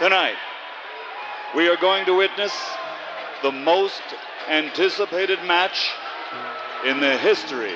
[0.00, 0.34] Tonight,
[1.54, 2.52] we are going to witness
[3.44, 4.02] the most
[4.50, 5.88] anticipated match
[6.84, 7.74] in the history.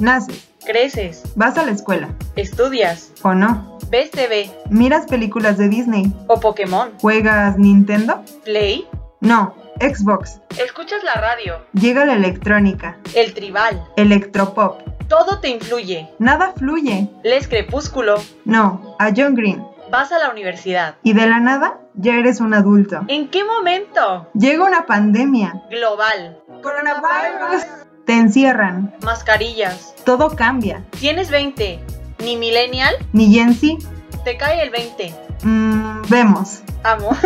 [0.00, 6.12] Naces, Creces, vas a la escuela, estudias, o no, ves TV miras películas de Disney,
[6.26, 8.86] o Pokémon, juegas Nintendo, Play,
[9.20, 16.08] no, Xbox, escuchas la radio, llega la electrónica, el tribal, electropop, todo te influye.
[16.18, 20.96] nada fluye, Lees Crepúsculo, no, a John Green, vas a la universidad.
[21.02, 23.00] y de la nada ya eres un adulto.
[23.08, 24.28] ¿En qué momento?
[24.34, 27.64] Llega una pandemia, Global, coronavirus,
[28.06, 29.94] te encierran, mascarillas.
[30.04, 31.80] todo cambia, Tienes 20,
[32.20, 33.78] ni millennial, ni Gen Z,
[34.24, 35.12] te cae el 20.
[35.42, 36.60] mm, vemos.
[36.84, 37.10] Amo.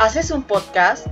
[0.00, 1.06] Haces un podcast,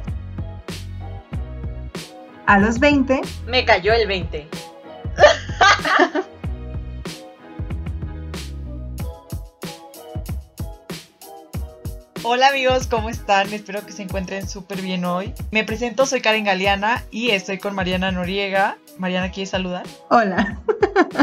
[2.52, 4.46] A los 20, me cayó el 20.
[12.22, 13.50] Hola amigos, ¿cómo están?
[13.54, 15.32] Espero que se encuentren súper bien hoy.
[15.50, 18.76] Me presento, soy Karen Galeana y estoy con Mariana Noriega.
[18.98, 19.86] Mariana, ¿quieres saludar?
[20.10, 20.60] Hola.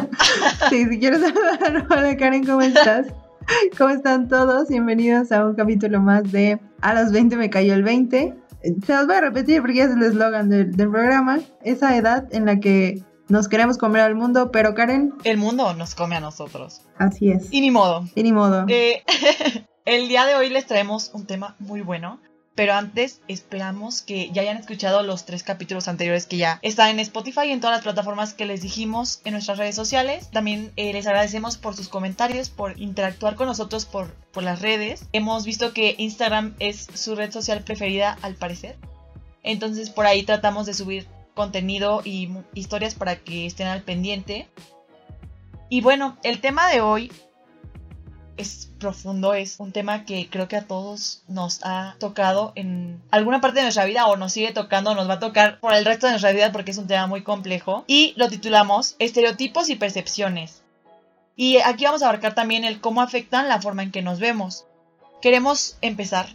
[0.71, 3.05] sí, si quieres saludar, hola Karen, ¿cómo estás?
[3.77, 4.69] ¿Cómo están todos?
[4.69, 8.33] Bienvenidos a un capítulo más de A los 20 me cayó el 20.
[8.61, 11.39] Se los voy a repetir porque es el eslogan del, del programa.
[11.63, 15.95] Esa edad en la que nos queremos comer al mundo, pero Karen, El mundo nos
[15.95, 16.81] come a nosotros.
[16.97, 17.47] así es.
[17.51, 18.05] Y ni modo.
[18.15, 18.65] Y ni modo.
[18.67, 19.03] Eh,
[19.85, 22.19] el día de hoy les traemos un tema muy bueno.
[22.59, 26.99] Pero antes esperamos que ya hayan escuchado los tres capítulos anteriores que ya están en
[26.99, 30.29] Spotify y en todas las plataformas que les dijimos en nuestras redes sociales.
[30.29, 35.05] También eh, les agradecemos por sus comentarios, por interactuar con nosotros por, por las redes.
[35.13, 38.75] Hemos visto que Instagram es su red social preferida al parecer.
[39.41, 44.49] Entonces por ahí tratamos de subir contenido y historias para que estén al pendiente.
[45.69, 47.09] Y bueno, el tema de hoy
[48.39, 53.41] es profundo, es un tema que creo que a todos nos ha tocado en alguna
[53.41, 56.07] parte de nuestra vida o nos sigue tocando, nos va a tocar por el resto
[56.07, 57.83] de nuestra vida porque es un tema muy complejo.
[57.85, 60.61] Y lo titulamos Estereotipos y percepciones.
[61.35, 64.65] Y aquí vamos a abarcar también el cómo afectan la forma en que nos vemos.
[65.21, 66.27] Queremos empezar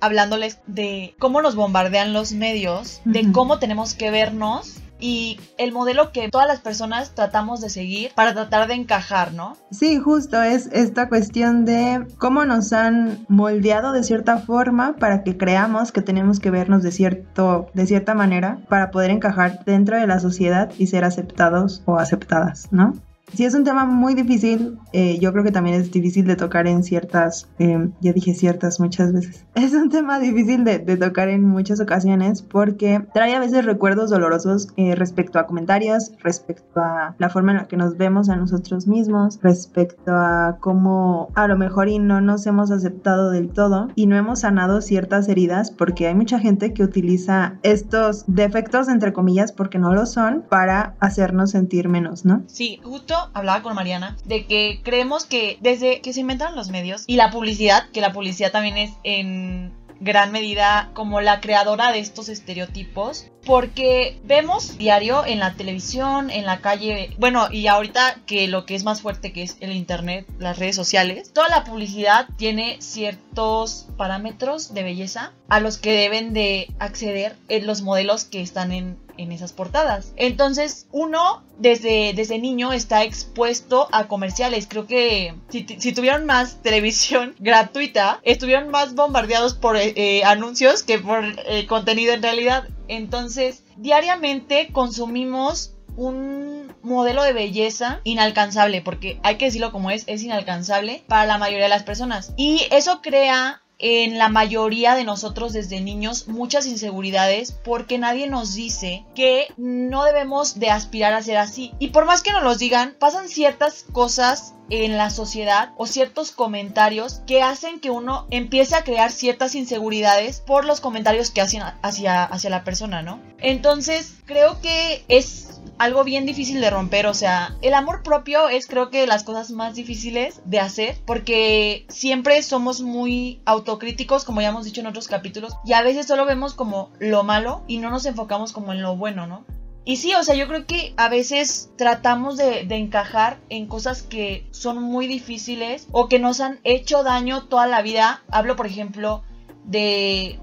[0.00, 6.12] hablándoles de cómo nos bombardean los medios, de cómo tenemos que vernos y el modelo
[6.12, 9.54] que todas las personas tratamos de seguir para tratar de encajar, ¿no?
[9.70, 15.36] Sí, justo es esta cuestión de cómo nos han moldeado de cierta forma para que
[15.36, 20.06] creamos que tenemos que vernos de cierto de cierta manera para poder encajar dentro de
[20.06, 22.94] la sociedad y ser aceptados o aceptadas, ¿no?
[23.34, 24.78] Sí, es un tema muy difícil.
[24.92, 28.78] eh, yo creo que también es difícil de tocar en ciertas, eh, ya dije ciertas
[28.80, 29.44] muchas veces.
[29.54, 34.68] Es un tema difícil de, tocar en muchas ocasiones porque trae a veces recuerdos dolorosos
[34.76, 38.86] eh, respecto a comentarios, respecto a la forma en la que nos vemos a nosotros
[38.86, 44.06] mismos, respecto a cómo a lo mejor y no nos hemos aceptado del todo y
[44.06, 49.52] no hemos sanado ciertas heridas porque hay mucha gente que utiliza estos defectos entre comillas
[49.52, 52.42] porque no lo son para hacernos sentir menos, ¿no?
[52.46, 57.04] Sí, justo hablaba con Mariana de que creemos que desde que se inventaron los medios
[57.06, 61.98] y la publicidad, que la publicidad también es en gran medida como la creadora de
[61.98, 68.48] estos estereotipos, porque vemos diario en la televisión, en la calle, bueno, y ahorita que
[68.48, 72.28] lo que es más fuerte que es el internet, las redes sociales, toda la publicidad
[72.36, 78.40] tiene ciertos parámetros de belleza a los que deben de acceder en los modelos que
[78.40, 80.12] están en, en esas portadas.
[80.16, 84.66] Entonces, uno desde, desde niño está expuesto a comerciales.
[84.66, 90.98] Creo que si, tuvieron más televisión gratuita, estuvieron más bombardeados por eh, eh, anuncios que
[90.98, 92.68] por eh, contenido en realidad.
[92.88, 100.22] Entonces, diariamente consumimos un modelo de belleza inalcanzable, porque hay que decirlo como es, es
[100.22, 102.32] inalcanzable para la mayoría de las personas.
[102.36, 108.54] Y eso crea en la mayoría de nosotros desde niños muchas inseguridades porque nadie nos
[108.54, 111.72] dice que no debemos de aspirar a ser así.
[111.78, 116.30] Y por más que nos los digan, pasan ciertas cosas en la sociedad o ciertos
[116.30, 121.62] comentarios que hacen que uno empiece a crear ciertas inseguridades por los comentarios que hacen
[121.82, 123.20] hacia, hacia la persona, ¿no?
[123.38, 128.66] Entonces creo que es algo bien difícil de romper, o sea, el amor propio es
[128.66, 134.48] creo que las cosas más difíciles de hacer porque siempre somos muy autocríticos, como ya
[134.48, 137.90] hemos dicho en otros capítulos, y a veces solo vemos como lo malo y no
[137.90, 139.44] nos enfocamos como en lo bueno, ¿no?
[139.86, 144.02] Y sí, o sea, yo creo que a veces tratamos de, de, encajar en cosas
[144.02, 148.22] que son muy difíciles o que nos han hecho daño toda la vida.
[148.30, 149.22] Hablo, por ejemplo,
[149.64, 150.38] de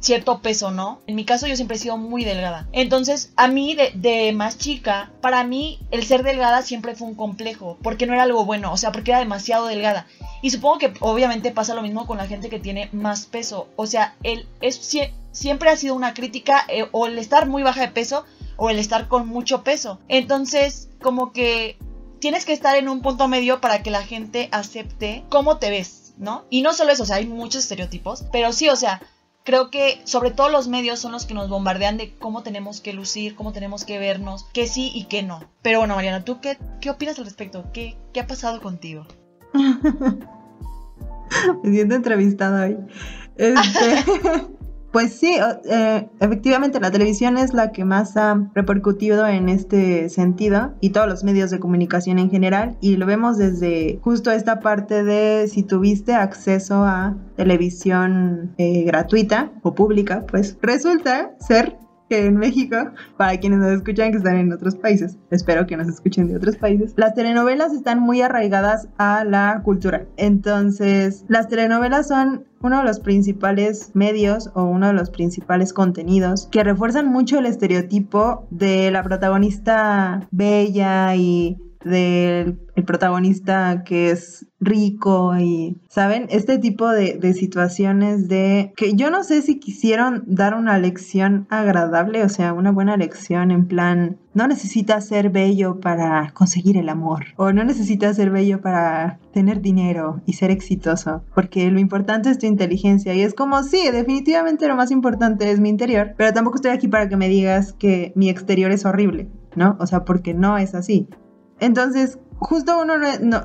[0.00, 1.00] cierto peso, ¿no?
[1.06, 2.68] En mi caso yo siempre he sido muy delgada.
[2.72, 7.78] Entonces, a mí de, más chica, para mí el ser delgada siempre fue un complejo,
[7.82, 10.06] porque no era algo bueno, o sea, porque era demasiado delgada.
[10.42, 13.68] Y supongo que obviamente pasa lo mismo con la gente que tiene más peso.
[13.76, 14.80] O sea, él es,
[15.32, 18.24] siempre ha sido una crítica eh, o el estar muy baja de peso
[18.56, 19.98] o el estar con mucho peso.
[20.08, 21.78] Entonces, como que
[22.20, 26.14] tienes que estar en un punto medio para que la gente acepte cómo te ves,
[26.16, 26.44] ¿no?
[26.50, 29.02] Y no solo eso, o sea, hay muchos estereotipos, pero sí, o sea,
[29.46, 32.92] creo que sobre todo los medios son los que nos bombardean de cómo tenemos que
[32.92, 35.40] lucir, cómo tenemos que vernos, que sí y que no.
[35.62, 37.64] Pero bueno, Mariana, ¿tú qué, qué opinas al respecto?
[37.72, 39.06] ¿Qué, qué ha pasado contigo?
[41.62, 42.76] Me siento entrevistada hoy.
[43.36, 44.02] Este,
[44.96, 45.36] Pues sí,
[45.68, 51.06] eh, efectivamente la televisión es la que más ha repercutido en este sentido y todos
[51.06, 55.64] los medios de comunicación en general y lo vemos desde justo esta parte de si
[55.64, 61.76] tuviste acceso a televisión eh, gratuita o pública, pues resulta ser
[62.08, 62.76] que en México,
[63.16, 66.56] para quienes nos escuchan que están en otros países, espero que nos escuchen de otros
[66.56, 70.06] países, las telenovelas están muy arraigadas a la cultura.
[70.16, 76.48] Entonces, las telenovelas son uno de los principales medios o uno de los principales contenidos
[76.50, 81.56] que refuerzan mucho el estereotipo de la protagonista bella y
[81.86, 86.26] del protagonista que es rico y, ¿saben?
[86.30, 91.46] Este tipo de, de, situaciones de que yo no sé si quisieron dar una lección
[91.50, 96.88] agradable, o sea, una buena lección en plan, no necesitas ser bello para conseguir el
[96.88, 102.30] amor o no necesitas ser bello para tener dinero y ser exitoso, porque lo importante
[102.30, 106.32] es tu inteligencia y es como, sí, definitivamente lo más importante es mi interior, pero
[106.32, 109.28] tampoco estoy aquí para que me digas que mi exterior es horrible.
[109.56, 109.76] ¿no?
[109.80, 111.08] O sea, porque no es así.
[111.60, 112.94] Entonces, justo uno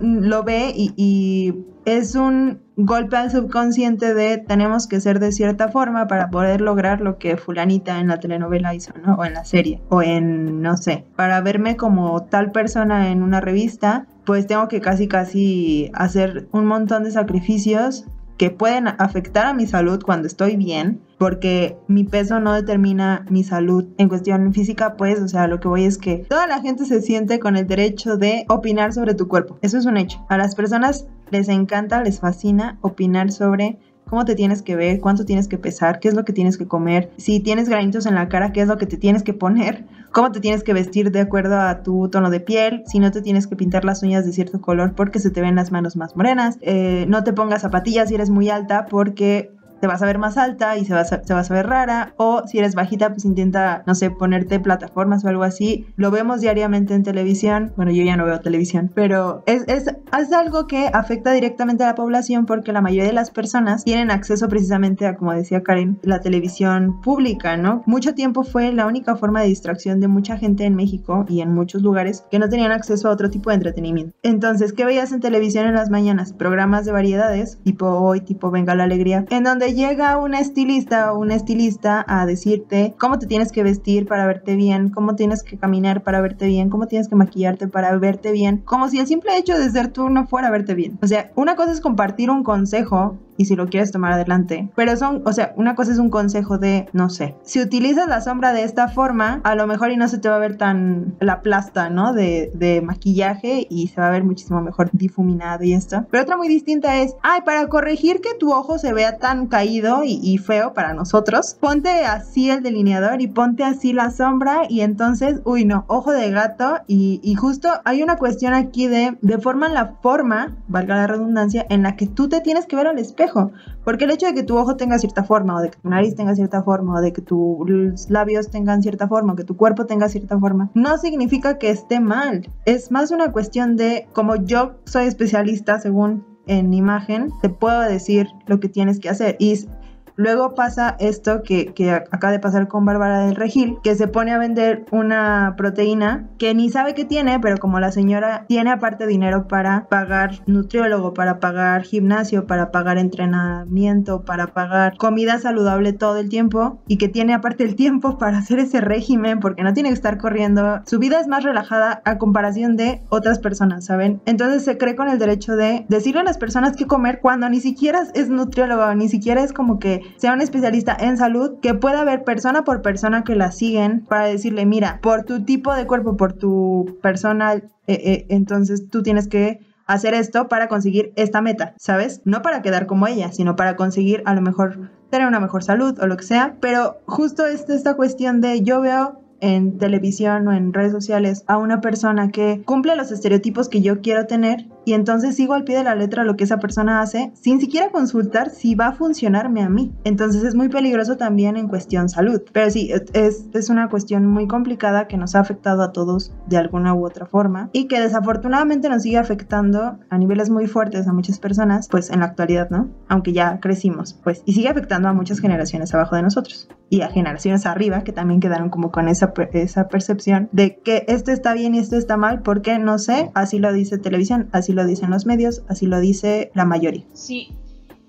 [0.01, 1.53] lo ve y,
[1.83, 7.01] es un golpe al subconsciente de tenemos que ser de cierta forma para poder lograr
[7.01, 9.15] lo que fulanita en la telenovela hizo, ¿no?
[9.15, 13.41] O en la serie, o en, no sé, para verme como tal persona en una
[13.41, 18.05] revista, pues tengo que casi casi hacer un montón de sacrificios
[18.41, 23.43] que pueden afectar a mi salud cuando estoy bien, porque mi peso no determina mi
[23.43, 26.85] salud en cuestión física, pues, o sea, lo que voy es que toda la gente
[26.85, 29.59] se siente con el derecho de opinar sobre tu cuerpo.
[29.61, 30.25] Eso es un hecho.
[30.27, 33.77] A las personas les encanta, les fascina opinar sobre
[34.09, 36.67] cómo te tienes que ver, cuánto tienes que pesar, qué es lo que tienes que
[36.67, 39.85] comer, si tienes granitos en la cara, qué es lo que te tienes que poner,
[40.11, 43.21] cómo te tienes que vestir de acuerdo a tu tono de piel, si no te
[43.21, 46.15] tienes que pintar las uñas de cierto color porque se te ven las manos más
[46.15, 49.51] morenas, eh, no te pongas zapatillas si eres muy alta porque
[49.81, 52.13] te vas a ver más alta y se va a, se vas a ver rara.
[52.17, 55.87] O si eres bajita, pues intenta, no sé, ponerte plataformas o algo así.
[55.97, 57.73] Lo vemos diariamente en televisión.
[57.75, 61.87] Bueno, yo ya no veo televisión, pero es, es, es algo que afecta directamente a
[61.87, 65.99] la población porque la mayoría de las personas tienen acceso precisamente a, como decía Karen,
[66.03, 67.83] la televisión pública, ¿no?
[67.85, 71.53] Mucho tiempo fue la única forma de distracción de mucha gente en México y en
[71.53, 74.15] muchos lugares que no tenían acceso a otro tipo de entretenimiento.
[74.21, 76.33] Entonces, ¿qué veías en televisión en las mañanas?
[76.33, 81.19] Programas de variedades, tipo hoy, tipo Venga la Alegría, en donde llega una estilista o
[81.19, 85.57] un estilista a decirte cómo te tienes que vestir para verte bien, cómo tienes que
[85.57, 89.37] caminar para verte bien, cómo tienes que maquillarte para verte bien, como si el simple
[89.37, 90.97] hecho de ser tú no fuera verte bien.
[91.01, 94.69] O sea, una cosa es compartir un consejo y si lo quieres tomar adelante.
[94.75, 98.21] Pero son, o sea, una cosa es un consejo de, no sé, si utilizas la
[98.21, 101.15] sombra de esta forma, a lo mejor y no se te va a ver tan
[101.19, 102.13] la plasta, ¿no?
[102.13, 106.05] De, de maquillaje y se va a ver muchísimo mejor difuminado y esto.
[106.11, 110.01] Pero otra muy distinta es, ay, para corregir que tu ojo se vea tan caído
[110.03, 115.41] y, feo para nosotros, ponte así el delineador y ponte así la sombra y entonces,
[115.45, 119.69] uy, no, ojo de gato y, y justo hay una cuestión aquí de, de forma
[119.69, 123.51] la forma, valga la redundancia, en la que tú te tienes que ver al espejo
[123.83, 126.15] porque el hecho de que tu ojo tenga cierta forma, o de que tu nariz
[126.15, 129.85] tenga cierta forma, o de que tus labios tengan cierta forma, o que tu cuerpo
[129.85, 132.47] tenga cierta forma, no significa que esté mal.
[132.65, 138.27] Es más una cuestión de, como yo soy especialista según en imagen, te puedo decir
[138.47, 139.35] lo que tienes que hacer.
[139.39, 139.65] Y
[140.15, 141.73] Luego pasa esto que,
[142.11, 146.53] acaba de pasar con Bárbara del Regil, que se pone a vender una proteína que
[146.53, 151.39] ni sabe que tiene, pero como la señora tiene aparte dinero para pagar nutriólogo, para
[151.39, 157.33] pagar gimnasio, para pagar entrenamiento, para pagar comida saludable todo el tiempo y que tiene
[157.33, 161.19] aparte el tiempo para hacer ese régimen porque no tiene que estar corriendo, su vida
[161.19, 164.21] es más relajada a comparación de otras personas, ¿saben?
[164.25, 167.59] Entonces se cree con el derecho de decirle a las personas qué comer cuando ni
[167.59, 172.03] siquiera es nutriólogo, ni siquiera es como que sea un especialista en salud que pueda
[172.03, 176.17] ver persona por persona que la siguen para decirle, mira, por tu tipo de cuerpo,
[176.17, 181.73] por tu persona, eh, eh, entonces tú tienes que hacer esto para conseguir esta meta,
[181.77, 182.21] ¿sabes?
[182.25, 185.99] No para quedar como ella, sino para conseguir a lo mejor tener una mejor salud
[185.99, 190.53] o lo que sea, pero justo es esta cuestión de yo veo en televisión o
[190.53, 194.93] en redes sociales a una persona que cumple los estereotipos que yo quiero tener y
[194.93, 198.49] entonces sigo al pie de la letra lo que esa persona hace sin siquiera consultar
[198.49, 199.93] si va a funcionarme a mí.
[200.03, 202.41] Entonces es muy peligroso también en cuestión salud.
[202.51, 206.57] Pero sí, es, es una cuestión muy complicada que nos ha afectado a todos de
[206.57, 211.13] alguna u otra forma y que desafortunadamente nos sigue afectando a niveles muy fuertes a
[211.13, 212.89] muchas personas, pues en la actualidad, ¿no?
[213.07, 217.09] Aunque ya crecimos, pues, y sigue afectando a muchas generaciones abajo de nosotros y a
[217.09, 221.73] generaciones arriba que también quedaron como con esa, esa percepción de que esto está bien
[221.73, 225.25] y esto está mal porque no sé, así lo dice televisión, así lo dicen los
[225.25, 227.03] medios, así lo dice la mayoría.
[227.13, 227.49] Sí,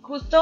[0.01, 0.39] justo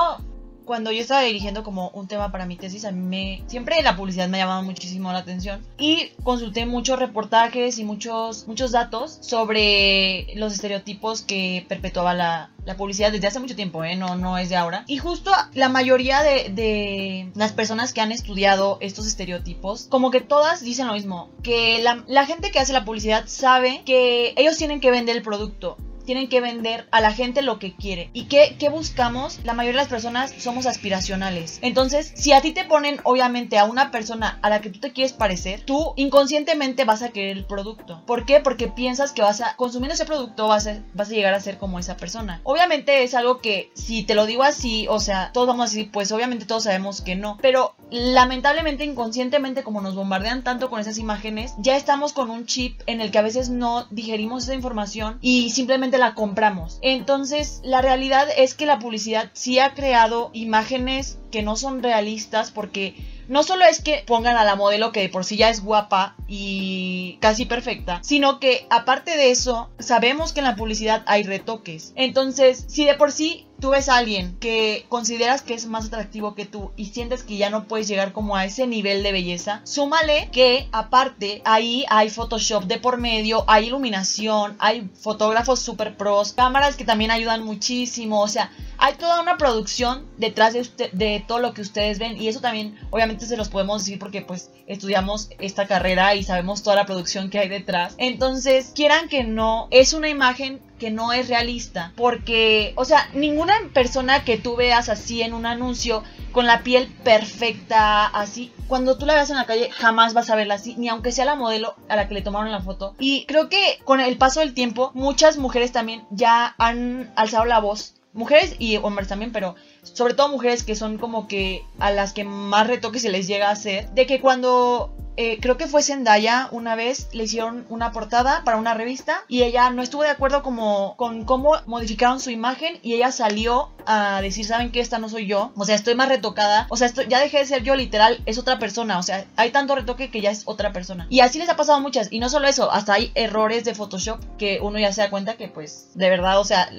[0.71, 3.97] cuando yo estaba dirigiendo como un tema para mi tesis, a mí me, siempre la
[3.97, 10.33] publicidad me llamaba muchísimo la atención y consulté muchos reportajes y muchos, muchos datos sobre
[10.37, 13.97] los estereotipos que perpetuaba la, la publicidad desde hace mucho tiempo, ¿eh?
[13.97, 14.85] no, no es de ahora.
[14.87, 20.21] Y justo la mayoría de, de, las personas que han estudiado estos estereotipos, como que
[20.21, 24.57] todas dicen lo mismo, que la, la gente que hace la publicidad sabe que ellos
[24.57, 28.11] tienen que vender el producto tienen que vender a la gente lo que quiere.
[28.13, 29.41] ¿Y qué, qué, buscamos?
[29.45, 31.59] La mayoría de las personas somos aspiracionales.
[31.63, 34.93] Entonces, si a ti te ponen, obviamente, a una persona a la que tú te
[34.93, 38.03] quieres parecer, tú inconscientemente vas a querer el producto.
[38.07, 38.41] ¿Por qué?
[38.41, 41.59] Porque piensas que vas a, consumiendo ese producto, vas a, vas a llegar a ser
[41.59, 42.41] como esa persona.
[42.45, 45.91] Obviamente es algo que, si te lo digo así, o sea, todos vamos a decir,
[45.91, 47.39] pues obviamente todos sabemos que no.
[47.41, 52.81] Pero lamentablemente, inconscientemente, como nos bombardean tanto con esas imágenes, ya estamos con un chip
[52.87, 56.79] en el que a veces no digerimos esa información y simplemente la compramos.
[56.83, 62.51] Entonces, la realidad es que la publicidad sí ha creado imágenes que no son realistas
[62.51, 62.95] porque
[63.29, 66.17] no solo es que pongan a la modelo que de por sí ya es guapa
[66.27, 71.93] y casi perfecta, sino que aparte de eso, sabemos que en la publicidad hay retoques.
[71.95, 76.35] Entonces, si de por sí tú ves a alguien que consideras que es más atractivo
[76.35, 79.61] que tú y sientes que ya no puedes llegar como a ese nivel de belleza,
[79.65, 86.33] súmale que aparte ahí hay Photoshop de por medio, hay iluminación, hay fotógrafos super pros,
[86.33, 88.51] cámaras que también ayudan muchísimo, o sea,
[88.81, 92.41] hay toda una producción detrás de, usted, de todo lo que ustedes ven y eso
[92.41, 96.87] también obviamente se los podemos decir porque pues estudiamos esta carrera y sabemos toda la
[96.87, 97.95] producción que hay detrás.
[97.99, 101.93] Entonces, quieran que no, es una imagen que no es realista.
[101.95, 106.89] Porque, o sea, ninguna persona que tú veas así en un anuncio con la piel
[107.05, 110.89] perfecta, así, cuando tú la veas en la calle jamás vas a verla así, ni
[110.89, 112.95] aunque sea la modelo a la que le tomaron la foto.
[112.99, 117.61] Y creo que con el paso del tiempo, muchas mujeres también ya han alzado la
[117.61, 117.95] voz.
[118.13, 122.25] Mujeres y hombres también, pero sobre todo mujeres que son como que a las que
[122.25, 126.49] más retoque se les llega a hacer, de que cuando eh, creo que fue Zendaya
[126.51, 130.43] una vez le hicieron una portada para una revista y ella no estuvo de acuerdo
[130.43, 134.81] como, con cómo modificaron su imagen y ella salió a decir, ¿saben qué?
[134.81, 135.53] Esta no soy yo.
[135.57, 136.67] O sea, estoy más retocada.
[136.71, 138.99] O sea, ya dejé de ser yo, literal, es otra persona.
[138.99, 141.07] O sea, hay tanto retoque que ya es otra persona.
[141.11, 142.09] Y así les ha pasado a muchas.
[142.11, 145.37] Y no solo eso, hasta hay errores de Photoshop que uno ya se da cuenta
[145.37, 146.71] que pues de verdad, o sea,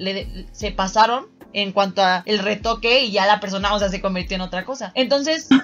[0.50, 4.34] se pasaron en cuanto a el retoque y ya la persona, o sea, se convirtió
[4.36, 4.92] en otra cosa.
[4.94, 5.48] Entonces...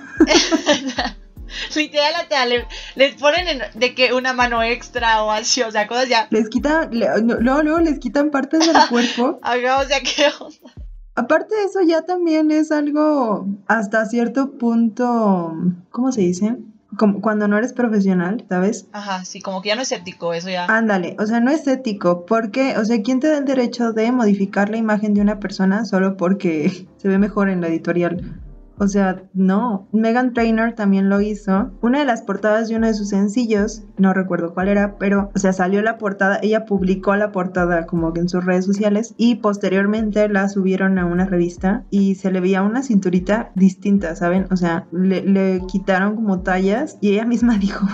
[1.76, 2.14] Literal,
[2.49, 2.66] le,
[2.97, 6.28] les ponen de que una mano extra o así, o sea, cosas ya.
[6.30, 9.38] Les quitan, luego, luego les quitan partes del cuerpo.
[9.42, 10.73] Ajá, o sea, ¿qué onda?
[11.14, 15.52] Aparte de eso, ya también es algo hasta cierto punto,
[15.90, 16.57] ¿cómo se dice?
[16.99, 18.88] Como cuando no eres profesional, ¿sabes?
[18.93, 20.67] Ajá, sí, como que ya no es ético, eso ya.
[20.67, 24.12] Ándale, o sea, no es ético, porque, o sea, ¿quién te da el derecho de
[24.12, 28.43] modificar la imagen de una persona solo porque se ve mejor en la editorial?
[28.78, 29.88] O sea, no.
[29.92, 31.70] Megan Trainor también lo hizo.
[31.82, 35.38] Una de las portadas de uno de sus sencillos, no recuerdo cuál era, pero, o
[35.38, 39.37] sea, salió la portada, ella publicó la portada como que en sus redes sociales y
[39.37, 44.47] posteriormente la subieron a una revista y se le veía una cinturita distinta, ¿saben?
[44.50, 47.87] O sea, le, le quitaron como tallas y ella misma dijo,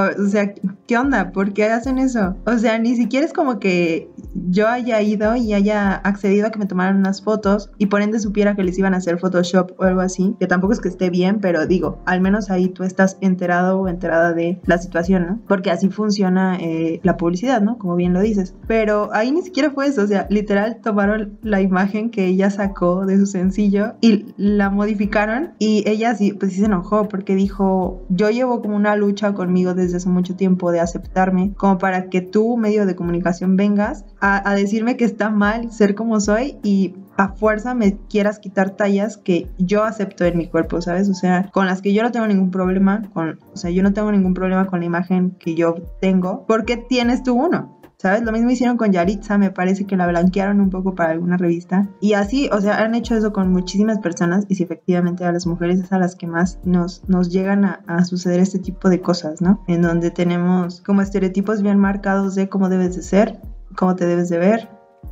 [0.00, 0.52] o sea,
[0.86, 1.32] ¿qué onda?
[1.32, 2.36] ¿Por qué hacen eso?
[2.46, 6.58] O sea, ni siquiera es como que yo haya ido y haya accedido a que
[6.58, 9.84] me tomaran unas fotos y por ende supiera que les iban a hacer Photoshop o
[9.84, 13.16] algo así, que tampoco es que esté bien, pero digo, al menos ahí tú estás
[13.20, 15.40] enterado o enterada de la situación, ¿no?
[15.46, 17.78] Porque así funciona eh, la publicidad, ¿no?
[17.78, 18.54] Como bien lo dices.
[18.66, 23.06] Pero ahí ni siquiera fue eso, o sea, literal tomaron la imagen que ella sacó
[23.06, 28.02] de su sencillo y la modificaron y ella sí, pues sí se enojó porque dijo,
[28.08, 32.20] yo llevo como una lucha conmigo desde hace mucho tiempo de aceptarme, como para que
[32.20, 37.28] tú, medio de comunicación, vengas a, decirme que está mal ser como soy y a
[37.28, 41.08] fuerza me quieras quitar tallas que yo acepto en mi cuerpo, ¿sabes?
[41.08, 43.92] O sea, con las que yo no tengo ningún problema, con, o sea, yo no
[43.92, 47.80] tengo ningún problema con la imagen que yo tengo, porque tienes tú uno.
[48.04, 48.22] ¿Sabes?
[48.22, 51.88] Lo mismo hicieron con Yaritza, me parece que la blanquearon un poco para alguna revista.
[52.02, 55.46] Y así, o sea, han hecho eso con muchísimas personas y si efectivamente a las
[55.46, 59.00] mujeres es a las que más nos, nos llegan a, a suceder este tipo de
[59.00, 59.64] cosas, ¿no?
[59.68, 63.40] En donde tenemos como estereotipos bien marcados de cómo debes de ser,
[63.74, 64.68] cómo te debes de ver,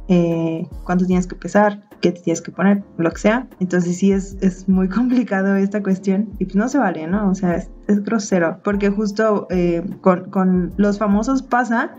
[0.09, 3.49] eh, cuánto tienes que pesar, qué te tienes que poner, lo que sea.
[3.59, 7.31] Entonces sí es, es muy complicado esta cuestión y pues no se vale, ¿no?
[7.31, 11.93] O sea, es, es grosero porque justo eh, con, con los famosos pasa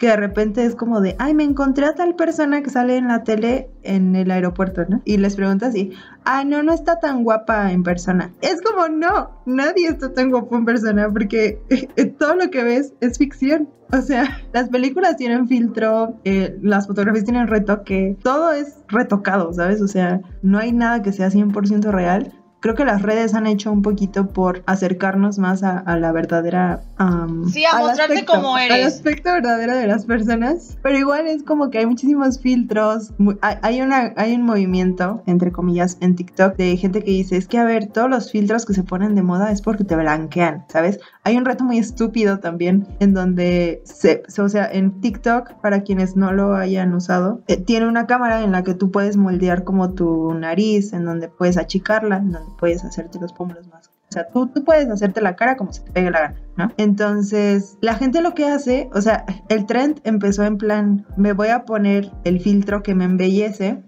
[0.00, 3.08] que de repente es como de, ay, me encontré a tal persona que sale en
[3.08, 5.02] la tele en el aeropuerto, ¿no?
[5.04, 5.92] Y les pregunta así,
[6.24, 8.32] ay, no, no está tan guapa en persona.
[8.40, 11.60] Es como, no, nadie está tan guapo en persona porque
[12.18, 13.68] todo lo que ves es ficción.
[13.92, 19.82] O sea, las películas tienen filtro, eh, las fotografías tienen retoque, todo es retocado, ¿sabes?
[19.82, 23.72] O sea, no hay nada que sea 100% real creo que las redes han hecho
[23.72, 26.82] un poquito por acercarnos más a, a la verdadera...
[26.98, 28.76] Um, sí, a mostrarte aspecto, como eres.
[28.76, 30.78] Al aspecto verdadero de las personas.
[30.82, 33.12] Pero igual es como que hay muchísimos filtros.
[33.40, 37.58] Hay, una, hay un movimiento, entre comillas, en TikTok de gente que dice, es que
[37.58, 41.00] a ver, todos los filtros que se ponen de moda es porque te blanquean, ¿sabes?
[41.24, 46.16] Hay un reto muy estúpido también en donde, se, o sea, en TikTok, para quienes
[46.16, 49.92] no lo hayan usado, eh, tiene una cámara en la que tú puedes moldear como
[49.94, 53.88] tu nariz, en donde puedes achicarla, en donde puedes hacerte los pómulos más.
[53.88, 56.72] O sea, tú, tú puedes hacerte la cara como se te pegue la gana, ¿no?
[56.78, 61.48] Entonces, la gente lo que hace, o sea, el trend empezó en plan, me voy
[61.48, 63.84] a poner el filtro que me embellece,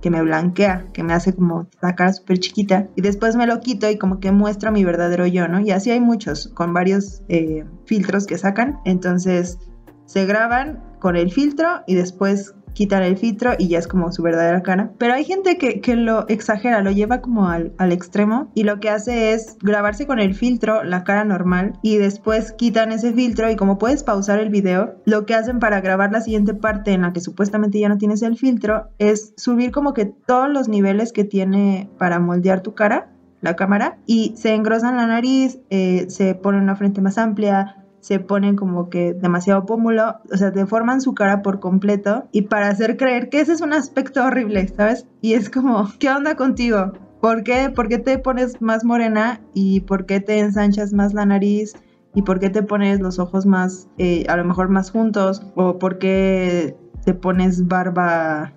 [0.00, 3.60] que me blanquea, que me hace como la cara súper chiquita, y después me lo
[3.60, 5.60] quito y como que muestra mi verdadero yo, ¿no?
[5.60, 8.80] Y así hay muchos, con varios eh, filtros que sacan.
[8.86, 9.58] Entonces,
[10.06, 14.22] se graban con el filtro y después quitan el filtro y ya es como su
[14.22, 14.92] verdadera cara.
[14.98, 18.80] Pero hay gente que, que lo exagera, lo lleva como al, al, extremo y lo
[18.80, 23.50] que hace es grabarse con el filtro, la cara normal, y después quitan ese filtro
[23.50, 27.02] y como puedes pausar el video, lo que hacen para grabar la siguiente parte en
[27.02, 31.12] la que supuestamente ya no tienes el filtro es subir como que todos los niveles
[31.12, 33.10] que tiene para moldear tu cara
[33.40, 37.76] la cámara y se engrosan la nariz, eh, se pone una frente más amplia,
[38.08, 42.68] se ponen como que demasiado pómulo, o sea, deforman su cara por completo y para
[42.68, 45.06] hacer creer que ese es un aspecto horrible, ¿sabes?
[45.20, 46.94] Y es como, ¿qué onda contigo?
[47.20, 47.68] ¿Por qué?
[47.68, 51.74] ¿Por qué te pones más morena y por qué te ensanchas más la nariz?
[52.14, 55.42] ¿Y por qué te pones los ojos más, eh, a lo mejor más juntos?
[55.54, 58.54] ¿O por qué te pones barba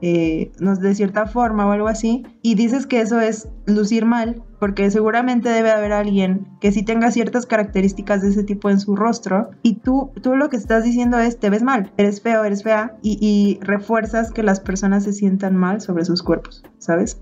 [0.00, 4.90] eh, de cierta forma o algo así, y dices que eso es lucir mal, porque
[4.90, 9.50] seguramente debe haber alguien que sí tenga ciertas características de ese tipo en su rostro,
[9.62, 12.96] y tú, tú lo que estás diciendo es, te ves mal, eres feo, eres fea,
[13.02, 17.18] y, refuerzas que las personas se sientan mal sobre sus cuerpos, ¿sabes?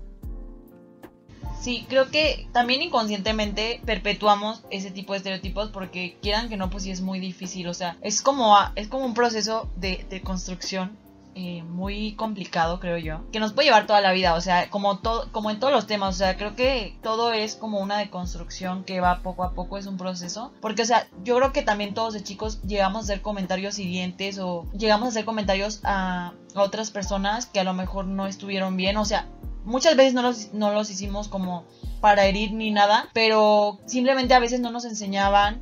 [1.59, 6.83] Sí, creo que también inconscientemente perpetuamos ese tipo de estereotipos porque quieran que no, pues
[6.83, 7.67] sí es muy difícil.
[7.67, 10.91] O sea, es como, a, es como un proceso de, de construcción
[11.39, 14.97] eh, muy complicado, creo yo, que nos puede llevar toda la vida, o sea, como,
[14.97, 18.83] todo, como en todos los temas, o sea, creo que todo es como una deconstrucción
[18.83, 21.93] que va poco a poco, es un proceso, porque, o sea, yo creo que también
[21.93, 26.61] todos de chicos llegamos a hacer comentarios hirientes o llegamos a hacer comentarios a, a
[26.63, 29.27] otras personas que a lo mejor no estuvieron bien, o sea,
[29.63, 31.65] muchas veces no los, no los hicimos como
[32.01, 35.61] para herir ni nada, pero simplemente a veces no nos enseñaban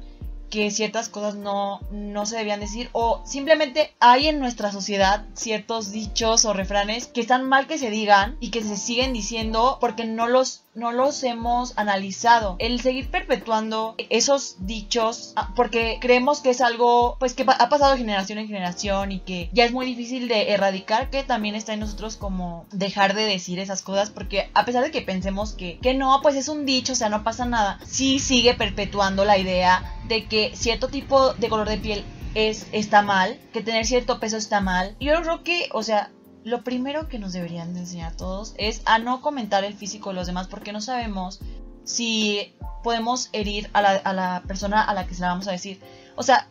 [0.56, 5.92] que ciertas cosas no, no se debían decir o simplemente hay en nuestra sociedad ciertos
[5.92, 10.06] dichos o refranes que están mal que se digan y que se siguen diciendo porque
[10.06, 12.58] no los no los hemos analizado.
[12.60, 17.94] El seguir perpetuando esos dichos, ah, porque creemos que es algo, pues que ha pasado
[17.94, 21.74] de generación en generación y que ya es muy difícil de erradicar, que también está
[21.74, 25.80] en nosotros como dejar de decir esas cosas, porque a pesar de que pensemos que,
[25.80, 29.38] que no, pues es un dicho, o sea, no pasa nada, sí sigue perpetuando la
[29.38, 32.04] idea de que cierto tipo de color de piel
[32.36, 34.96] es, está mal, que tener cierto peso está mal.
[35.00, 36.12] Yo creo que, o sea,
[36.46, 40.16] lo primero que nos deberían de enseñar todos es a no comentar el físico de
[40.16, 41.42] los demás porque no sabemos
[41.84, 42.54] si
[42.84, 45.82] podemos herir a la, a la persona a la que se la vamos a decir.
[46.16, 46.48] O sea,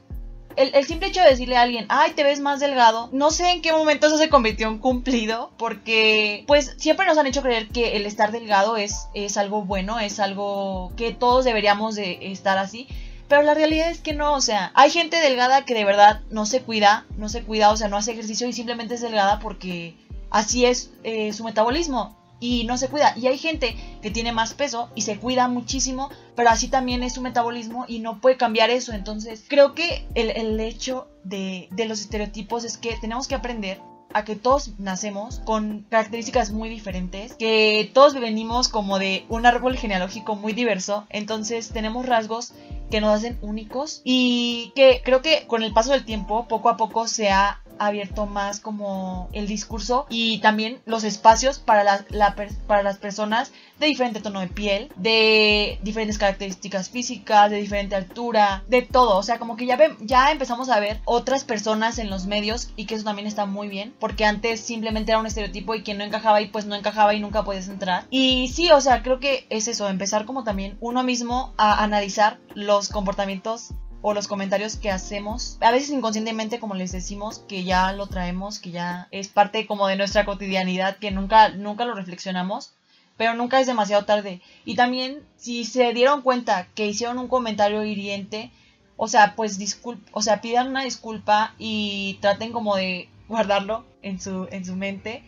[0.56, 3.50] el, el, simple hecho de decirle a alguien, ay, te ves más delgado, no sé
[3.50, 7.68] en qué momento eso se convirtió en cumplido, porque pues siempre nos han hecho creer
[7.68, 12.58] que el estar delgado es, es algo bueno, es algo que todos deberíamos de estar
[12.58, 12.88] así.
[13.34, 16.46] Pero la realidad es que no, o sea, hay gente delgada que de verdad no
[16.46, 19.96] se cuida, no se cuida, o sea, no hace ejercicio y simplemente es delgada porque
[20.30, 23.12] así es eh, su metabolismo y no se cuida.
[23.16, 27.14] Y hay gente que tiene más peso y se cuida muchísimo, pero así también es
[27.14, 28.92] su metabolismo y no puede cambiar eso.
[28.92, 33.80] Entonces, creo que el, el hecho de, de los estereotipos es que tenemos que aprender
[34.14, 39.76] a que todos nacemos con características muy diferentes, que todos venimos como de un árbol
[39.76, 42.52] genealógico muy diverso, entonces tenemos rasgos
[42.90, 46.76] que nos hacen únicos y que creo que con el paso del tiempo, poco a
[46.76, 52.82] poco se ha abierto más como el discurso y también los espacios para, la, para
[52.82, 58.82] las personas de diferente tono de piel, de diferentes características físicas, de diferente altura, de
[58.82, 59.18] todo.
[59.18, 62.86] O sea, como que ya, ya empezamos a ver otras personas en los medios y
[62.86, 66.04] que eso también está muy bien, porque antes simplemente era un estereotipo y quien no
[66.04, 68.04] encajaba y pues no encajaba y nunca podías entrar.
[68.10, 72.38] Y sí, o sea, creo que es eso, empezar como también uno mismo a analizar
[72.54, 73.70] los comportamientos
[74.06, 78.58] o los comentarios que hacemos, a veces inconscientemente, como les decimos, que ya lo traemos,
[78.58, 82.74] que ya es parte como de nuestra cotidianidad, que nunca, nunca lo reflexionamos,
[83.16, 84.42] pero nunca es demasiado tarde.
[84.66, 88.50] Y también, si se dieron cuenta que hicieron un comentario hiriente,
[88.98, 94.20] o sea, pues disculp o sea, pidan una disculpa y traten como de guardarlo en
[94.20, 95.22] su, en su mente,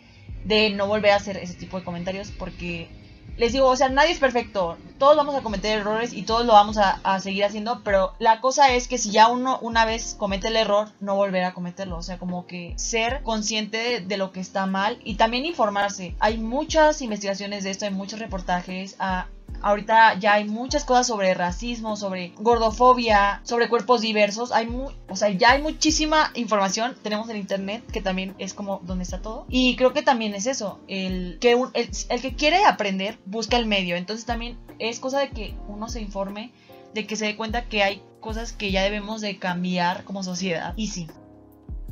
[0.44, 2.90] de no volver a hacer ese tipo de comentarios, porque
[3.36, 4.76] les digo, o sea, nadie es perfecto.
[4.98, 8.74] Todos vamos a cometer errores y todos lo vamos a, seguir haciendo, pero la cosa
[8.74, 11.98] es que si ya uno una vez comete el error, no volver a cometerlo.
[11.98, 16.14] O sea, como que ser consciente de, de, lo que está mal y también informarse.
[16.18, 18.96] Hay muchas investigaciones de esto, hay muchos reportajes.
[18.98, 19.26] A,
[19.66, 24.52] Ahorita ya hay muchas cosas sobre racismo, sobre gordofobia, sobre cuerpos diversos.
[24.52, 24.68] Hay
[25.08, 26.96] o sea, ya hay muchísima información.
[27.02, 29.44] Tenemos el internet, que también es como donde está todo.
[29.48, 30.78] Y creo que también es eso.
[30.86, 33.96] El que, el que quiere aprender busca el medio.
[33.96, 36.52] Entonces también es cosa de que uno se informe,
[36.94, 40.74] de que se dé cuenta que hay cosas que ya debemos de cambiar como sociedad.
[40.76, 41.08] Y sí,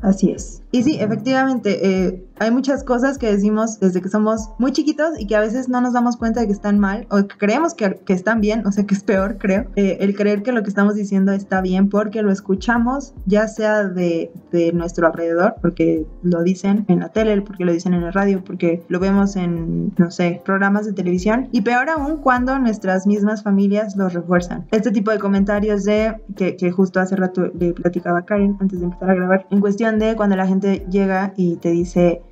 [0.05, 0.63] Así es.
[0.71, 5.27] Y sí, efectivamente, eh, hay muchas cosas que decimos desde que somos muy chiquitos y
[5.27, 8.01] que a veces no nos damos cuenta de que están mal o que creemos que,
[8.05, 9.67] que están bien, o sea que es peor, creo.
[9.77, 13.85] Eh, el creer que lo que estamos diciendo está bien porque lo escuchamos, ya sea
[13.85, 18.11] de, de, nuestro alrededor, porque lo dicen en la tele, porque lo dicen en la
[18.11, 21.49] radio, porque lo vemos en, no sé, programas de televisión.
[21.53, 24.67] Y peor aún cuando nuestras mismas familias lo refuerzan.
[24.73, 28.87] Este tipo de comentarios de que, que justo hace rato le platicaba Karen antes de
[28.87, 32.23] empezar a grabar, en cuestión cuando la gente llega y te dice,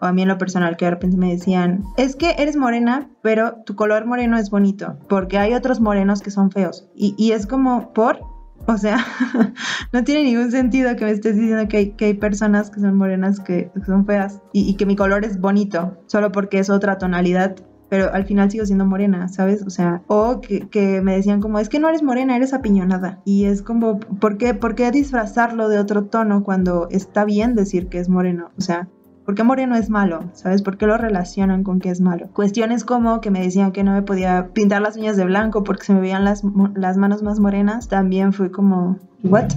[0.00, 3.10] o a mí en lo personal, que de repente me decían, es que eres morena,
[3.22, 6.88] pero tu color moreno es bonito, porque hay otros morenos que son feos.
[6.94, 8.20] Y, es como, por,
[8.66, 8.98] o sea,
[9.92, 12.96] no tiene ningún sentido que me estés diciendo que hay, que hay personas que son
[12.96, 16.98] morenas que, son feas y, y, que mi color es bonito, solo porque es otra
[16.98, 17.56] tonalidad
[17.88, 19.62] pero al final sigo siendo morena, ¿sabes?
[19.62, 23.20] O sea, o que, me decían como, es que no eres morena, eres apiñonada.
[23.24, 27.88] Y es como, ¿por qué, ¿por qué disfrazarlo de otro tono cuando está bien decir
[27.88, 28.50] que es moreno?
[28.58, 28.88] O sea,
[29.24, 30.30] ¿por qué moreno es malo?
[30.34, 30.62] ¿Sabes?
[30.62, 32.28] ¿Por qué lo relacionan con que es malo?
[32.32, 35.84] Cuestiones como que me decían que no me podía pintar las uñas de blanco porque
[35.84, 36.42] se me veían las,
[36.74, 39.52] las manos más morenas, también fue como, ¿what?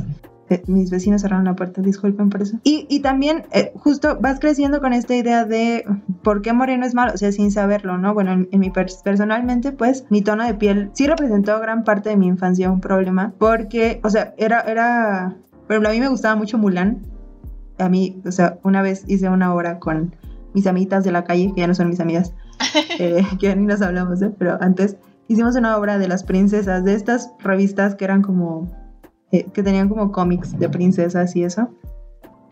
[0.67, 2.57] Mis vecinos cerraron la puerta, disculpen por eso.
[2.63, 5.85] Y, y también, eh, justo vas creciendo con esta idea de
[6.23, 8.13] por qué moreno es malo, o sea, sin saberlo, ¿no?
[8.13, 8.71] Bueno, en, mi
[9.03, 13.33] personalmente, pues, mi tono de piel sí representó gran parte de mi infancia un problema,
[13.37, 15.37] porque, o sea, era, era,
[15.67, 16.99] pero a mí me gustaba mucho Mulan.
[17.79, 20.15] A mí, o sea, una vez hice una obra con
[20.53, 22.33] mis amitas de la calle, que ya no son mis amigas,
[22.99, 24.31] eh, que ya ni nos hablamos, ¿eh?
[24.37, 28.69] Pero antes hicimos una obra de las princesas, de estas revistas que eran como
[29.31, 31.69] eh, que tenían como cómics de princesas y eso.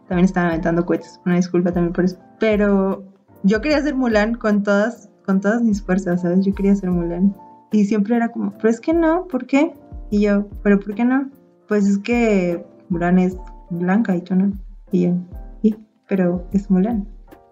[0.08, 2.18] También estaban aventando cohetes, una disculpa también por eso.
[2.40, 3.04] Pero
[3.44, 6.46] yo quería ser Mulan con todas, con todas mis fuerzas, ¿sabes?
[6.46, 7.36] Yo quería ser Mulan.
[7.72, 9.74] Y siempre era como, pero es que no, ¿por qué?
[10.10, 11.30] Y yo, ¿pero por qué no?
[11.68, 13.38] Pues es que Mulan es
[13.70, 14.52] blanca y tú no.
[14.92, 15.14] Y yo,
[15.62, 15.76] ¿y?
[16.08, 17.08] Pero es Mulan.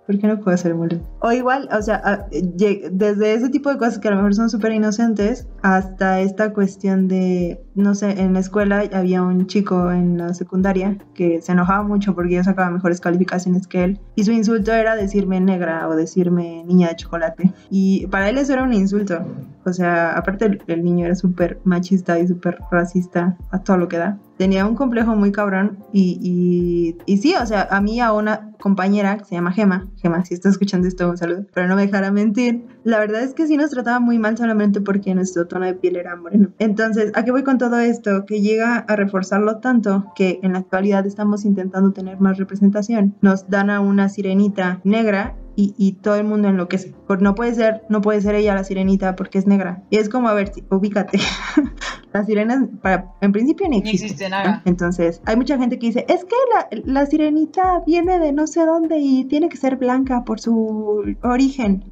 [0.07, 1.01] ¿Por qué no puedo hacer Mulan?
[1.19, 4.71] O igual, o sea, desde ese tipo de cosas que a lo mejor son súper
[4.71, 10.33] inocentes hasta esta cuestión de, no sé, en la escuela había un chico en la
[10.33, 14.71] secundaria que se enojaba mucho porque yo sacaba mejores calificaciones que él y su insulto
[14.71, 17.51] era decirme negra o decirme niña de chocolate.
[17.69, 19.25] Y para él eso era un insulto.
[19.67, 23.97] O sea, aparte el, niño era súper machista y súper racista a todo lo que
[23.97, 28.13] da tenía un complejo muy cabrón y, y, y, sí, o sea, a mí a
[28.13, 31.75] una compañera que se llama Gema, Gema, si estás escuchando esto, un saludo, pero no
[31.75, 35.47] me dejara mentir, la verdad es que sí nos trataba muy mal solamente porque nuestro
[35.47, 36.49] tono de piel era moreno.
[36.59, 38.25] Entonces, ¿a qué voy con todo esto?
[38.25, 43.15] Que llega a reforzarlo tanto que en la actualidad estamos intentando tener más representación.
[43.21, 46.93] Nos dan a una sirenita negra y, todo el mundo enloquece.
[47.07, 49.83] Porque no puede ser, no puede ser ella la sirenita porque es negra.
[49.89, 51.19] Y es como, a ver, ubícate.
[52.13, 54.31] Las sirenas, para, en principio ni existen.
[54.31, 54.61] nada.
[54.65, 58.65] Entonces, hay mucha gente que dice, es que la, la sirenita viene de no sé
[58.65, 61.91] dónde y tiene que ser blanca por su origen.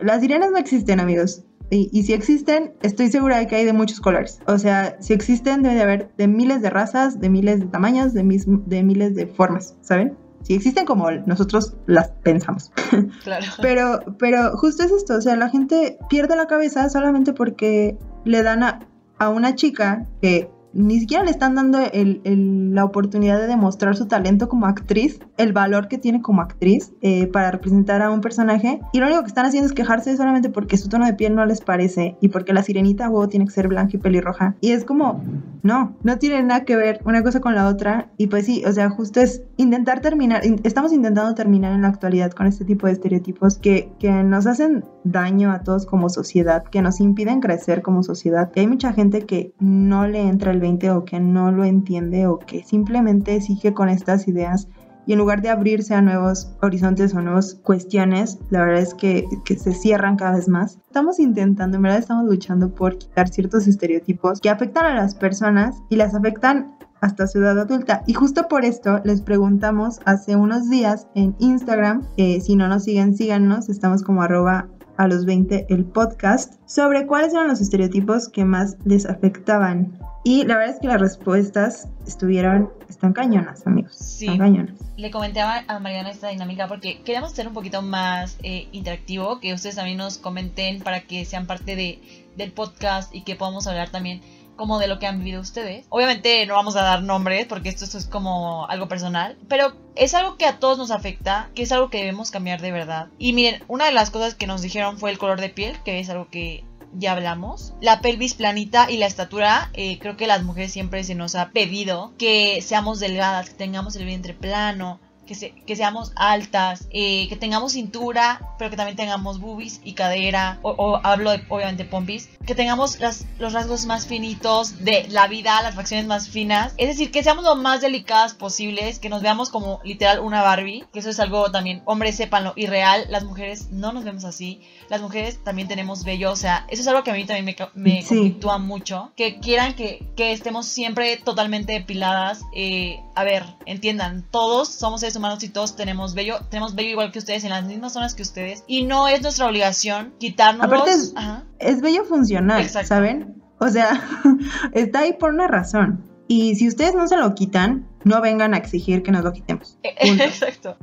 [0.00, 1.44] Las sirenas no existen, amigos.
[1.70, 4.40] Y, y, si existen, estoy segura de que hay de muchos colores.
[4.46, 8.12] O sea, si existen, debe de haber de miles de razas, de miles de tamaños,
[8.12, 8.22] de,
[8.66, 10.16] de miles de formas, ¿saben?
[10.44, 12.70] Si existen como nosotros las pensamos.
[13.24, 13.46] Claro.
[13.60, 18.42] pero, pero justo es esto, o sea, la gente pierde la cabeza solamente porque le
[18.42, 18.80] dan a,
[19.18, 21.78] a una chica que ni siquiera le están dando
[22.24, 27.26] la oportunidad de demostrar su talento como actriz, el valor que tiene como actriz eh,
[27.28, 28.80] para representar a un personaje.
[28.92, 31.46] Y lo único que están haciendo es quejarse solamente porque su tono de piel no
[31.46, 34.56] les parece y porque la sirenita huevo tiene que ser blanca y pelirroja.
[34.60, 35.22] Y es como,
[35.62, 38.08] no, no tiene nada que ver una cosa con la otra.
[38.16, 41.88] Y pues sí, o sea, justo es intentar terminar, in- estamos intentando terminar en la
[41.88, 46.64] actualidad con este tipo de estereotipos que, que nos hacen daño a todos como sociedad,
[46.64, 48.50] que nos impiden crecer como sociedad.
[48.54, 52.26] Y hay mucha gente que no le entra el 20 o que no lo entiende
[52.26, 54.66] o que simplemente sigue con estas ideas
[55.06, 59.26] y en lugar de abrirse a nuevos horizontes o nuevas cuestiones, la verdad es que,
[59.44, 60.78] que se cierran cada vez más.
[60.86, 65.76] Estamos intentando, en verdad estamos luchando por quitar ciertos estereotipos que afectan a las personas
[65.90, 68.02] y las afectan hasta su edad adulta.
[68.06, 72.84] Y justo por esto les preguntamos hace unos días en Instagram, eh, si no nos
[72.84, 78.28] siguen, síganos, estamos como arroba a los 20 el podcast, sobre cuáles eran los estereotipos
[78.28, 79.98] que más les afectaban.
[80.24, 83.94] Y la verdad es que las respuestas estuvieron, están cañonas, amigos.
[83.94, 84.24] Sí.
[84.24, 84.74] Están cañonas.
[84.96, 89.52] le comenté a Mariana esta dinámica porque queremos hacer un poquito más eh, interactivo, que
[89.52, 91.98] ustedes también nos comenten para que sean parte de,
[92.36, 94.22] del podcast y que podamos hablar también
[94.56, 95.86] como de lo que han vivido ustedes.
[95.88, 100.36] Obviamente no vamos a dar nombres porque esto, es como algo personal, pero es algo
[100.36, 103.08] que a todos nos afecta, que es algo que debemos cambiar de verdad.
[103.18, 106.00] Y miren, una de las cosas que nos dijeron fue el color de piel, que
[106.00, 106.64] es algo que
[106.96, 107.74] ya hablamos.
[107.80, 111.50] La pelvis planita y la estatura, eh, creo que las mujeres siempre se nos ha
[111.50, 115.00] pedido que seamos delgadas, que tengamos el vientre plano.
[115.26, 119.94] Que, se- que seamos altas, eh, que tengamos cintura, pero que también tengamos boobies y
[119.94, 125.06] cadera, o, o hablo de obviamente pompis, que tengamos las- los rasgos más finitos de
[125.08, 129.08] la vida, las facciones más finas, es decir, que seamos lo más delicadas posibles, que
[129.08, 133.24] nos veamos como literal una Barbie, que eso es algo también, hombres sépanlo, irreal, las
[133.24, 134.60] mujeres no nos vemos así,
[134.90, 137.56] las mujeres también tenemos vello, o sea, eso es algo que a mí también me,
[137.74, 138.08] me Sí.
[138.08, 144.68] conflictúa mucho, que quieran que, que estemos siempre totalmente depiladas, eh, a ver, entiendan, todos
[144.68, 147.92] somos seres humanos y todos tenemos vello, tenemos vello igual que ustedes, en las mismas
[147.92, 151.44] zonas que ustedes, y no es nuestra obligación quitarnos Aparte es- Ajá.
[151.58, 152.88] Es bello funcional, Exacto.
[152.88, 153.42] ¿saben?
[153.58, 154.02] O sea,
[154.72, 156.04] está ahí por una razón.
[156.26, 159.78] Y si ustedes no se lo quitan, no vengan a exigir que nos lo quitemos.
[160.00, 160.22] Punto.
[160.24, 160.76] Exacto.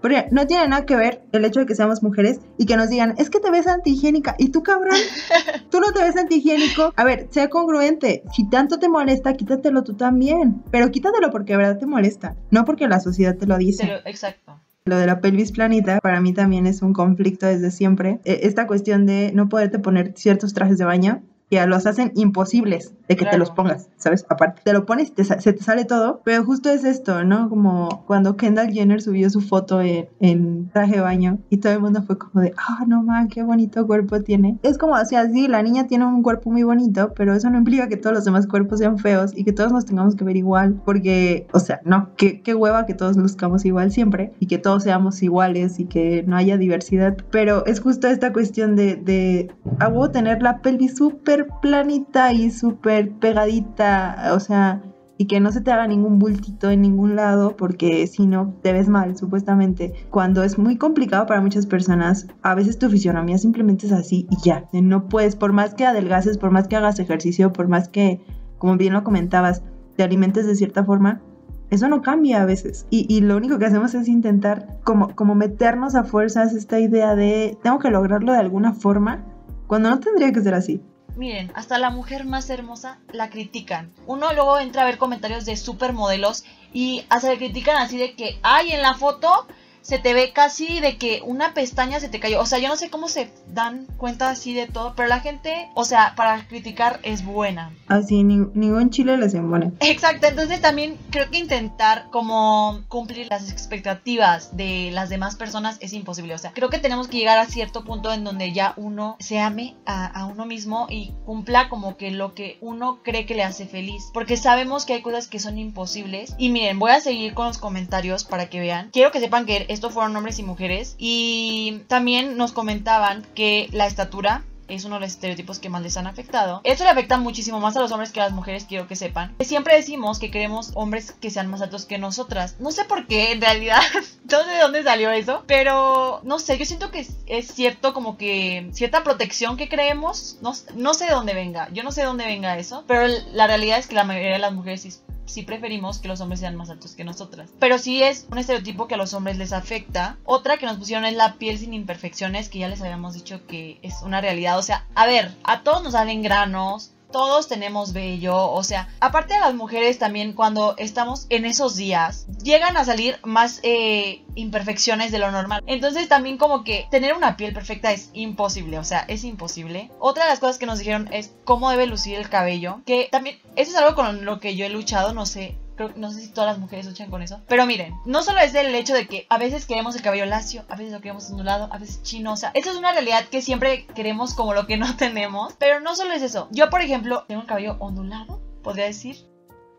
[0.00, 2.88] Porque no tiene nada que ver el hecho de que seamos mujeres y que nos
[2.88, 4.34] digan, es que te ves antihigiénica.
[4.38, 4.96] ¿Y tú, cabrón?
[5.70, 6.92] Tú no te ves antihigiénico.
[6.96, 8.22] A ver, sea congruente.
[8.34, 10.62] Si tanto te molesta, quítatelo tú también.
[10.70, 12.34] Pero quítatelo porque de verdad te molesta.
[12.50, 13.84] No porque la sociedad te lo dice.
[13.86, 14.58] Pero- exacto.
[14.86, 18.18] Lo de la pelvis planita para mí también es un conflicto desde siempre.
[18.24, 22.94] Eh, Esta cuestión de no poderte poner ciertos trajes de baño que los hacen imposibles
[23.08, 23.38] de que te Claro.
[23.38, 24.24] los pongas, ¿sabes?
[24.28, 27.48] Aparte, te lo pones te se te sale todo, pero justo es esto, ¿no?
[27.48, 31.80] Como cuando Kendall Jenner subió su foto en, en traje de baño y todo el
[31.80, 34.58] mundo fue como de, ah, no man, qué bonito cuerpo tiene.
[34.62, 37.58] Es como, o sea, sí, la niña tiene un cuerpo muy bonito, pero eso no
[37.58, 40.36] implica que todos los demás cuerpos sean feos y que todos nos tengamos que ver
[40.36, 44.58] igual, porque, o sea, no, qué, qué hueva que todos luzcamos igual siempre y que
[44.58, 49.50] todos seamos iguales y que no haya diversidad, pero es justo esta cuestión de, de
[49.80, 54.82] a huevo tener la pelvis súper planita y súper pegadita, o sea,
[55.20, 58.72] y que no se te haga ningún bultito en ningún lado porque si no te
[58.72, 59.92] ves mal supuestamente.
[60.08, 64.36] Cuando es muy complicado para muchas personas a veces tu fisionomía simplemente es así y
[64.42, 64.66] ya.
[64.72, 68.22] No puedes por más que adelgaces por más que hagas ejercicio por más que
[68.56, 69.62] como bien lo comentabas
[69.94, 71.20] te alimentes de cierta forma
[71.68, 72.86] eso no cambia a veces.
[72.88, 77.14] Y, y lo único que hacemos es intentar como, como meternos a fuerzas esta idea
[77.14, 79.26] de tengo que lograrlo de alguna forma
[79.66, 80.80] cuando no tendría que ser así
[81.16, 83.92] Miren, hasta la mujer más hermosa la critican.
[84.06, 88.38] Uno luego entra a ver comentarios de supermodelos y hasta le critican así de que,
[88.42, 89.46] ay, en la foto
[89.82, 92.40] se te ve casi de que una pestaña se te cayó.
[92.40, 95.68] O sea, yo no sé cómo se dan cuenta así de todo, pero la gente,
[95.74, 97.72] o sea, para criticar es buena.
[97.88, 103.50] así ni- ningún chile les embone Exacto, entonces también creo que intentar como cumplir las
[103.50, 106.34] expectativas de las demás personas es imposible.
[106.34, 109.40] O sea, creo que tenemos que llegar a cierto punto en donde ya uno se
[109.40, 113.42] ame a, a uno mismo y cumpla como que lo que uno cree que le
[113.42, 114.02] hace feliz.
[114.12, 116.34] Porque sabemos que hay cosas que son imposibles.
[116.38, 118.90] Y miren, voy a seguir con los comentarios para que vean.
[118.92, 120.96] Quiero que sepan que esto fueron hombres y mujeres.
[120.98, 125.96] Y también nos comentaban que la estatura es uno de los estereotipos que más les
[125.96, 126.60] han afectado.
[126.64, 129.34] Esto le afecta muchísimo más a los hombres que a las mujeres, quiero que sepan.
[129.40, 132.56] Siempre decimos que queremos hombres que sean más altos que nosotras.
[132.58, 133.80] No sé por qué, en realidad,
[134.30, 138.16] no sé de dónde salió eso, pero no sé, yo siento que es, cierto como
[138.16, 142.06] que cierta protección que creemos, no, no sé de dónde venga, yo no sé de
[142.06, 145.98] dónde venga eso, pero la realidad es que la mayoría de las mujeres sí preferimos
[145.98, 147.50] que los hombres sean más altos que nosotras.
[147.58, 150.18] Pero sí es un estereotipo que a los hombres les afecta.
[150.24, 153.78] Otra que nos pusieron es la piel sin imperfecciones, que ya les habíamos dicho que
[153.82, 154.58] es una realidad.
[154.58, 159.34] O sea, a ver, a todos nos salen granos, todos tenemos vello, o sea, aparte
[159.34, 165.12] de las mujeres también cuando estamos en esos días, llegan a salir más eh, imperfecciones
[165.12, 165.62] de lo normal.
[165.66, 169.90] Entonces también como que tener una piel perfecta es imposible, o sea, es imposible.
[169.98, 173.38] Otra de las cosas que nos dijeron es cómo debe lucir el cabello, que también
[173.56, 175.56] eso es algo con lo que yo he luchado, no sé,
[175.88, 177.40] no sé si todas las mujeres luchan con eso.
[177.48, 180.64] Pero miren, no solo es el hecho de que a veces queremos el cabello lacio,
[180.68, 182.32] a veces lo queremos ondulado, a veces chino.
[182.32, 185.54] O sea, eso es una realidad que siempre queremos como lo que no tenemos.
[185.58, 186.48] Pero no solo es eso.
[186.50, 189.16] Yo, por ejemplo, tengo un cabello ondulado, podría decir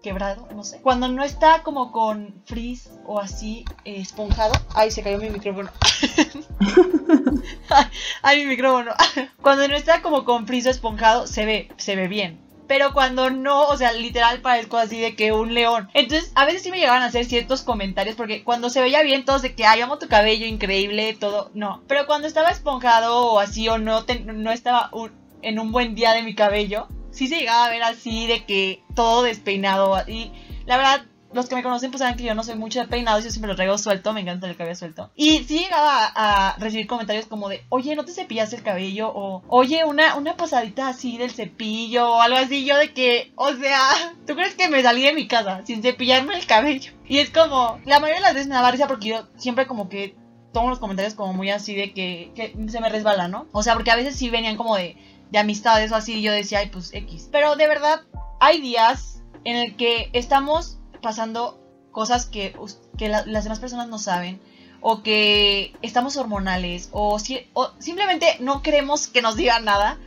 [0.02, 0.82] quebrado, no sé.
[0.82, 4.54] Cuando no está como con frizz o así eh, esponjado.
[4.74, 5.70] Ay, se cayó mi micrófono.
[8.24, 8.94] ay, mi micrófono.
[9.42, 13.30] Cuando no está como con frizz o esponjado, se ve, se ve bien pero cuando
[13.30, 15.90] no, o sea, literal parezco así de que un león.
[15.94, 19.26] Entonces, a veces sí me llegaban a hacer ciertos comentarios porque cuando se veía bien
[19.26, 21.84] todos de que, ay, amo tu cabello, increíble, todo, no.
[21.90, 24.90] Pero cuando estaba esponjado o así o no, no estaba
[25.42, 28.82] en un buen día de mi cabello, sí se llegaba a ver así de que
[28.96, 30.32] todo despeinado y
[30.66, 33.24] la verdad los que me conocen pues saben que yo no soy mucho de peinados,
[33.24, 35.12] yo siempre lo traigo suelto, me encanta el cabello suelto.
[35.16, 39.12] Y sí llegaba a, recibir comentarios como de, oye, ¿no te cepillas el cabello?
[39.14, 42.66] O, oye, una, una pasadita así del cepillo o algo así.
[42.66, 43.82] Yo de que, o sea,
[44.28, 46.94] ¿tú crees que me salí de mi casa sin cepillarme el cabello?
[47.08, 49.90] Y es como, la mayoría de las veces me daba risa porque yo siempre como
[49.90, 50.16] que
[50.52, 53.48] tomo los comentarios como muy así de que, que se me resbala, ¿no?
[53.54, 54.98] O sea, porque a veces sí venían como de,
[55.32, 57.30] de amistades o así y yo decía, ay, pues X.
[57.32, 58.02] Pero de verdad,
[58.42, 61.60] hay días en el que estamos pasando
[61.92, 62.56] cosas que,
[62.98, 64.40] que las demás personas no saben
[64.82, 67.18] o que estamos hormonales o,
[67.54, 70.00] o simplemente no queremos que nos digan nada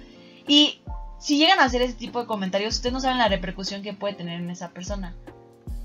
[0.49, 0.81] y
[1.19, 4.15] si llegan a hacer ese tipo de comentarios ustedes no saben la repercusión que puede
[4.15, 5.15] tener en esa persona.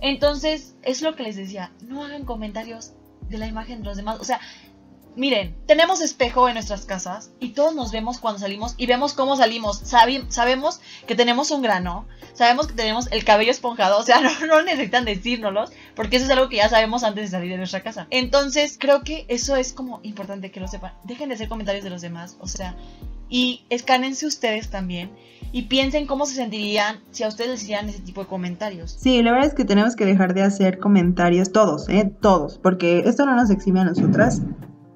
[0.02, 2.94] Entonces es lo que les decía no hagan comentarios
[3.30, 4.40] de la imagen de los demás o sea
[5.16, 9.36] Miren, tenemos espejo en nuestras casas y todos nos vemos cuando salimos y vemos cómo
[9.36, 9.80] salimos.
[9.80, 15.06] sabemos que tenemos un grano, sabemos que tenemos el cabello esponjado, o sea, no, necesitan
[15.06, 18.08] decírnoslos porque eso es algo que ya sabemos antes de salir de nuestra casa.
[18.12, 20.94] Entonces, creo que eso es como importante que lo sepan.
[21.04, 22.76] Dejen de hacer comentarios de los demás, o sea,
[23.30, 25.12] y escánense ustedes también
[25.52, 28.98] y piensen cómo se sentirían si a ustedes les hicieran ese tipo de comentarios.
[29.00, 32.12] Sí, la verdad es que tenemos que dejar de hacer comentarios, todos, ¿eh?
[32.22, 34.42] Todos, porque esto no nos exime a nosotras.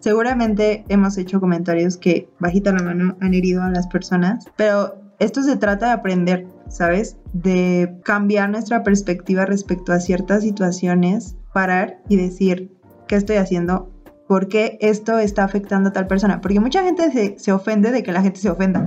[0.03, 5.41] Seguramente hemos hecho comentarios que bajita la mano han herido a las personas, pero esto
[5.43, 7.15] se trata de aprender, ¿sabes?
[7.31, 12.69] De cambiar nuestra perspectiva respecto a ciertas situaciones, parar y decir,
[13.07, 13.89] ¿qué estoy haciendo?
[14.27, 16.41] ¿Por qué esto está afectando a tal persona?
[16.41, 18.85] Porque mucha gente se, se ofende de que la gente se ofenda.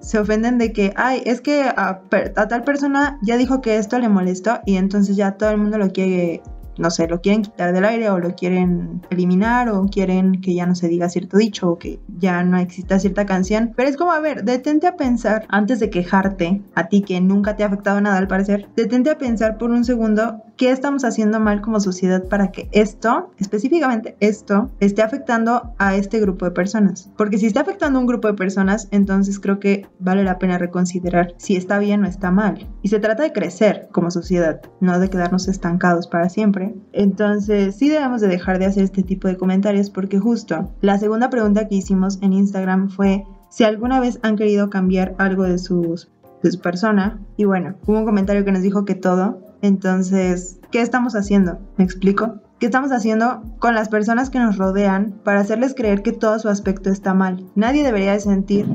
[0.00, 2.02] Se ofenden de que, ay, es que a,
[2.36, 5.78] a tal persona ya dijo que esto le molestó y entonces ya todo el mundo
[5.78, 6.42] lo quiere
[6.80, 10.66] no sé, lo quieren quitar del aire o lo quieren eliminar o quieren que ya
[10.66, 13.72] no se diga cierto dicho o que ya no exista cierta canción.
[13.76, 17.56] Pero es como, a ver, detente a pensar antes de quejarte, a ti que nunca
[17.56, 21.40] te ha afectado nada al parecer, detente a pensar por un segundo qué estamos haciendo
[21.40, 27.10] mal como sociedad para que esto, específicamente esto, esté afectando a este grupo de personas.
[27.16, 30.58] Porque si está afectando a un grupo de personas, entonces creo que vale la pena
[30.58, 32.68] reconsiderar si está bien o está mal.
[32.82, 36.69] Y se trata de crecer como sociedad, no de quedarnos estancados para siempre.
[36.92, 41.30] Entonces sí debemos de dejar de hacer este tipo de comentarios porque justo la segunda
[41.30, 46.08] pregunta que hicimos en Instagram fue si alguna vez han querido cambiar algo de sus
[46.42, 47.20] su persona.
[47.36, 51.58] Y bueno, hubo un comentario que nos dijo que todo, entonces, ¿qué estamos haciendo?
[51.76, 52.40] ¿Me explico?
[52.58, 56.48] ¿Qué estamos haciendo con las personas que nos rodean para hacerles creer que todo su
[56.48, 57.46] aspecto está mal?
[57.54, 58.66] Nadie debería de sentir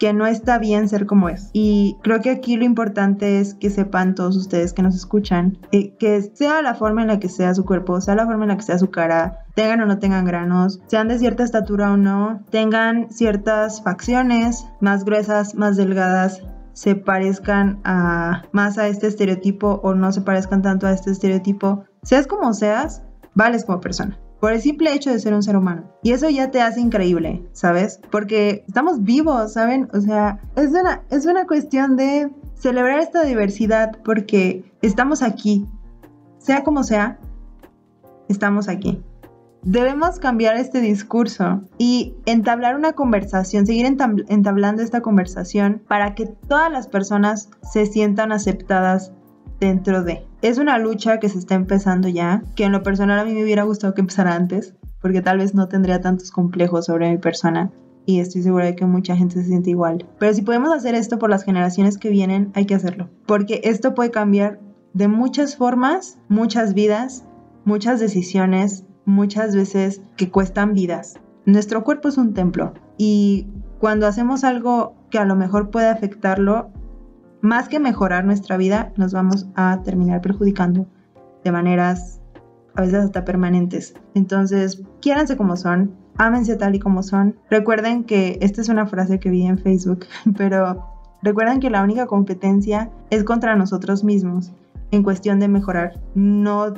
[0.00, 1.50] que no está bien ser como es.
[1.52, 5.94] Y creo que aquí lo importante es que sepan todos ustedes que nos escuchan, eh,
[5.98, 8.56] que sea la forma en la que sea su cuerpo, sea la forma en la
[8.56, 12.40] que sea su cara, tengan o no tengan granos, sean de cierta estatura o no,
[12.50, 19.94] tengan ciertas facciones más gruesas, más delgadas, se parezcan a, más a este estereotipo o
[19.94, 23.02] no se parezcan tanto a este estereotipo, seas como seas,
[23.34, 24.18] vales como persona.
[24.40, 25.84] Por el simple hecho de ser un ser humano.
[26.02, 28.00] Y eso ya te hace increíble, ¿sabes?
[28.10, 29.88] Porque estamos vivos, ¿saben?
[29.92, 35.66] O sea, es una, es una cuestión de celebrar esta diversidad porque estamos aquí.
[36.38, 37.18] Sea como sea,
[38.28, 39.02] estamos aquí.
[39.62, 46.72] Debemos cambiar este discurso y entablar una conversación, seguir entablando esta conversación para que todas
[46.72, 49.12] las personas se sientan aceptadas
[49.58, 50.29] dentro de.
[50.42, 53.42] Es una lucha que se está empezando ya, que en lo personal a mí me
[53.42, 57.70] hubiera gustado que empezara antes, porque tal vez no tendría tantos complejos sobre mi persona
[58.06, 60.06] y estoy segura de que mucha gente se siente igual.
[60.18, 63.94] Pero si podemos hacer esto por las generaciones que vienen, hay que hacerlo, porque esto
[63.94, 64.58] puede cambiar
[64.94, 67.24] de muchas formas, muchas vidas,
[67.64, 71.14] muchas decisiones muchas veces que cuestan vidas.
[71.44, 73.46] Nuestro cuerpo es un templo y
[73.78, 76.70] cuando hacemos algo que a lo mejor puede afectarlo,
[77.40, 80.86] más que mejorar nuestra vida, nos vamos a terminar perjudicando
[81.44, 82.20] de maneras
[82.74, 83.94] a veces hasta permanentes.
[84.14, 87.36] Entonces, quiéranse como son, ámense tal y como son.
[87.50, 90.86] Recuerden que esta es una frase que vi en Facebook, pero
[91.22, 94.52] recuerden que la única competencia es contra nosotros mismos
[94.90, 96.00] en cuestión de mejorar.
[96.14, 96.74] No,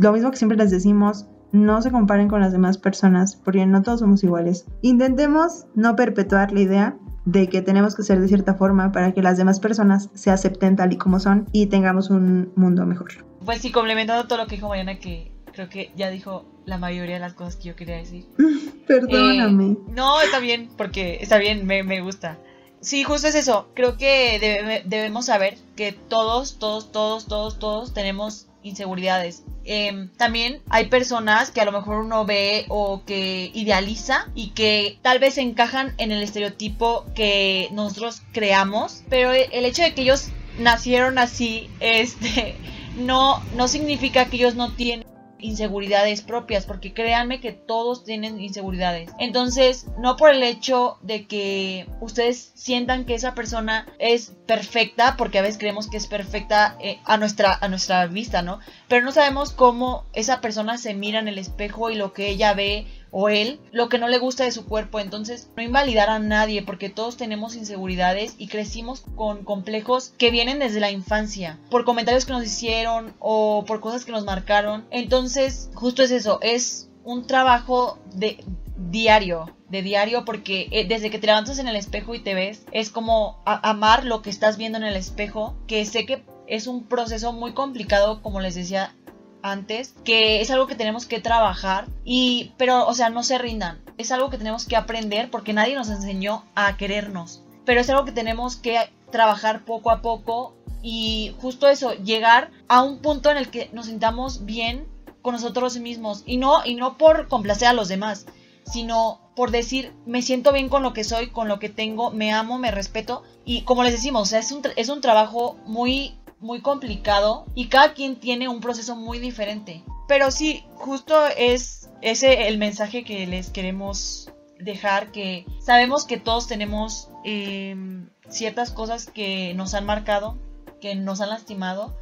[0.00, 3.82] lo mismo que siempre les decimos, no se comparen con las demás personas porque no
[3.82, 4.66] todos somos iguales.
[4.80, 9.22] Intentemos no perpetuar la idea de que tenemos que ser de cierta forma para que
[9.22, 13.24] las demás personas se acepten tal y como son y tengamos un mundo mejor.
[13.44, 17.14] Pues sí, complementando todo lo que dijo Mariana, que creo que ya dijo la mayoría
[17.14, 18.26] de las cosas que yo quería decir.
[18.86, 19.72] Perdóname.
[19.72, 22.38] Eh, no, está bien, porque está bien, me, me gusta.
[22.80, 23.68] Sí, justo es eso.
[23.74, 29.44] Creo que debemos saber que todos, todos, todos, todos, todos tenemos inseguridades.
[29.64, 34.98] Em, también hay personas que a lo mejor uno ve o que idealiza y que
[35.02, 40.28] tal vez encajan en el estereotipo que nosotros creamos, pero el hecho de que ellos
[40.58, 42.56] nacieron así, este,
[42.96, 45.11] no, no significa que ellos no tienen
[45.42, 49.10] inseguridades propias, porque créanme que todos tienen inseguridades.
[49.18, 55.38] Entonces, no por el hecho de que ustedes sientan que esa persona es perfecta, porque
[55.38, 58.60] a veces creemos que es perfecta eh, a, nuestra, a nuestra vista, ¿no?
[58.88, 62.54] Pero no sabemos cómo esa persona se mira en el espejo y lo que ella
[62.54, 64.98] ve o él lo que no le gusta de su cuerpo.
[64.98, 70.58] Entonces, no invalidar a nadie porque todos tenemos inseguridades y crecimos con complejos que vienen
[70.58, 74.84] desde la infancia, por comentarios que nos hicieron o por cosas que nos marcaron.
[74.90, 78.42] Entonces, justo es eso, es un trabajo de
[78.90, 82.64] diario, de diario, porque eh, desde que te levantas en el espejo y te ves,
[82.72, 86.84] es como amar lo que estás viendo en el espejo, que sé que es un
[86.84, 88.94] proceso muy complicado, como les decía
[89.42, 93.80] antes, que es algo que tenemos que trabajar y pero o sea, no se rindan.
[93.98, 97.42] Es algo que tenemos que aprender porque nadie nos enseñó a querernos.
[97.64, 98.78] Pero es algo que tenemos que
[99.10, 103.86] trabajar poco a poco y justo eso, llegar a un punto en el que nos
[103.86, 104.88] sintamos bien
[105.22, 108.26] con nosotros mismos y no y no por complacer a los demás,
[108.64, 112.32] sino por decir, me siento bien con lo que soy, con lo que tengo, me
[112.32, 117.46] amo, me respeto y como les decimos, es un, es un trabajo muy muy complicado
[117.54, 119.82] y cada quien tiene un proceso muy diferente.
[120.08, 126.46] Pero sí, justo es ese el mensaje que les queremos dejar, que sabemos que todos
[126.46, 130.38] tenemos em, ciertas cosas que nos han marcado,
[130.80, 131.96] que nos han lastimado,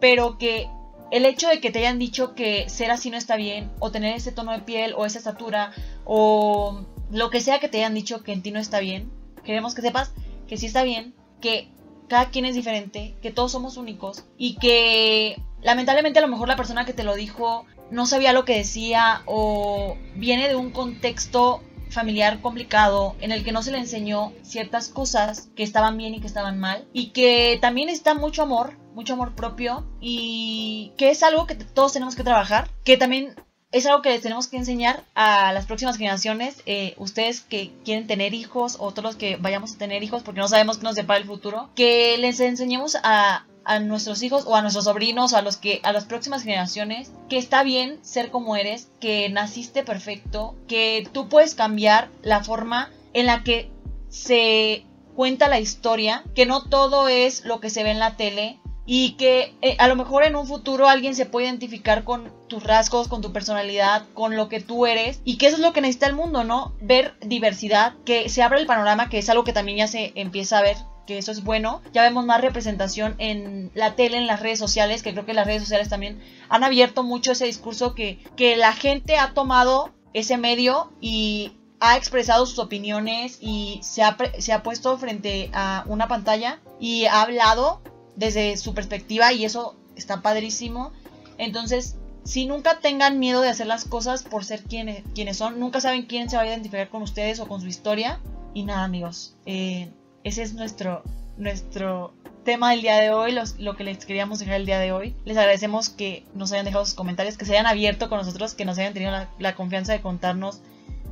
[0.00, 0.68] pero que
[1.10, 4.16] el hecho de que te hayan dicho que ser así no está bien, o tener
[4.16, 5.72] ese tono de piel, o esa estatura,
[6.04, 9.10] o lo que sea que te hayan dicho que en ti no está bien,
[9.44, 10.12] queremos que sepas
[10.48, 11.68] que sí está bien, que
[12.12, 16.56] cada quien es diferente, que todos somos únicos y que lamentablemente a lo mejor la
[16.56, 21.62] persona que te lo dijo no sabía lo que decía o viene de un contexto
[21.88, 26.20] familiar complicado en el que no se le enseñó ciertas cosas que estaban bien y
[26.20, 31.22] que estaban mal y que también está mucho amor, mucho amor propio y que es
[31.22, 33.36] algo que todos tenemos que trabajar, que también
[33.72, 38.06] es algo que les tenemos que enseñar a las próximas generaciones, eh, ustedes que quieren
[38.06, 40.94] tener hijos o todos los que vayamos a tener hijos porque no sabemos qué nos
[40.94, 45.36] depara el futuro, que les enseñemos a, a nuestros hijos o a nuestros sobrinos o
[45.38, 49.82] a los que a las próximas generaciones que está bien ser como eres, que naciste
[49.82, 53.70] perfecto, que tú puedes cambiar la forma en la que
[54.10, 58.58] se cuenta la historia, que no todo es lo que se ve en la tele,
[58.84, 62.62] y que eh, a lo mejor en un futuro alguien se puede identificar con tus
[62.64, 65.80] rasgos, con tu personalidad, con lo que tú eres y que eso es lo que
[65.80, 66.74] necesita el mundo, ¿no?
[66.80, 70.58] Ver diversidad, que se abra el panorama, que es algo que también ya se empieza
[70.58, 70.76] a ver
[71.06, 71.82] que eso es bueno.
[71.92, 75.46] Ya vemos más representación en la tele, en las redes sociales, que creo que las
[75.46, 80.36] redes sociales también han abierto mucho ese discurso que, que la gente ha tomado ese
[80.36, 86.06] medio y ha expresado sus opiniones y se ha, se ha puesto frente a una
[86.06, 87.82] pantalla y ha hablado
[88.16, 90.92] desde su perspectiva y eso está padrísimo.
[91.38, 95.80] Entonces, si nunca tengan miedo de hacer las cosas por ser quienes, quienes son, nunca
[95.80, 98.20] saben quién se va a identificar con ustedes o con su historia.
[98.54, 99.90] Y nada, amigos, eh,
[100.24, 101.02] ese es nuestro,
[101.36, 105.14] nuestro tema del día de hoy, lo que les queríamos dejar el día de hoy.
[105.24, 108.64] Les agradecemos que nos hayan dejado sus comentarios, que se hayan abierto con nosotros, que
[108.64, 110.60] nos hayan tenido la, confianza de contarnos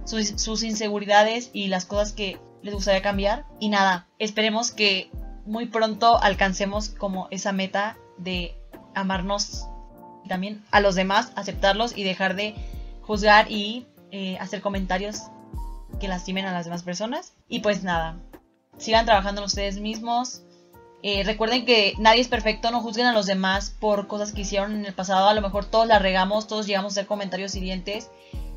[0.04, 3.46] sus, sus inseguridades y las cosas que les gustaría cambiar.
[3.58, 5.10] Y nada, esperemos que
[5.46, 8.54] muy pronto alcancemos como esa meta de
[8.94, 9.66] amarnos
[10.28, 12.54] también a los demás, aceptarlos y dejar de
[13.02, 15.22] juzgar y eh, hacer comentarios
[15.98, 17.34] que lastimen a las demás personas.
[17.48, 18.16] Y pues nada,
[18.78, 20.42] sigan trabajando en ustedes mismos.
[21.02, 24.74] Eh, recuerden que nadie es perfecto, no juzguen a los demás por cosas que hicieron
[24.74, 25.28] en el pasado.
[25.28, 28.10] A lo mejor todos la regamos, todos llegamos a hacer comentarios hirientes.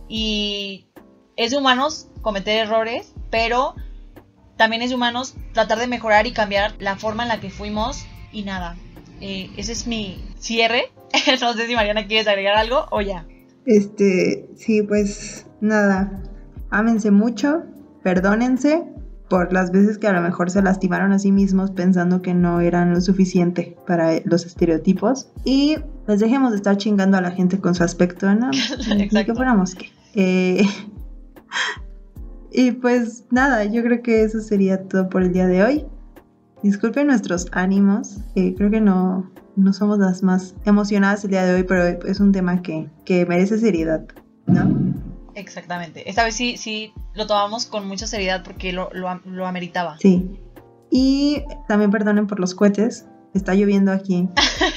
[0.07, 0.87] Y
[1.35, 3.75] es de humanos cometer errores, pero
[4.57, 8.05] también es de humanos tratar de mejorar y cambiar la forma en la que fuimos
[8.31, 8.75] y nada.
[9.21, 10.91] Eh, ese es mi cierre.
[11.41, 13.25] no sé si Mariana quieres agregar algo o ya.
[13.65, 16.21] Este, sí, pues nada.
[16.69, 17.63] Ámense mucho,
[18.03, 18.83] perdónense
[19.29, 22.61] por las veces que a lo mejor se lastimaron a sí mismos pensando que no
[22.61, 25.29] eran lo suficiente para los estereotipos.
[25.45, 25.77] Y
[26.07, 28.51] les dejemos de estar chingando a la gente con su aspecto, ¿no?
[28.95, 29.91] Ni que fuéramos que.
[30.15, 30.65] Eh,
[32.53, 35.85] y pues nada, yo creo que eso sería todo por el día de hoy.
[36.61, 41.55] Disculpen nuestros ánimos, eh, creo que no, no somos las más emocionadas el día de
[41.55, 44.05] hoy, pero es un tema que, que merece seriedad,
[44.45, 44.93] ¿no?
[45.35, 46.09] Exactamente.
[46.09, 49.97] Esta vez sí, sí lo tomamos con mucha seriedad porque lo, lo, lo ameritaba.
[49.99, 50.39] Sí.
[50.89, 53.07] Y también perdonen por los cohetes.
[53.33, 54.29] Está lloviendo aquí.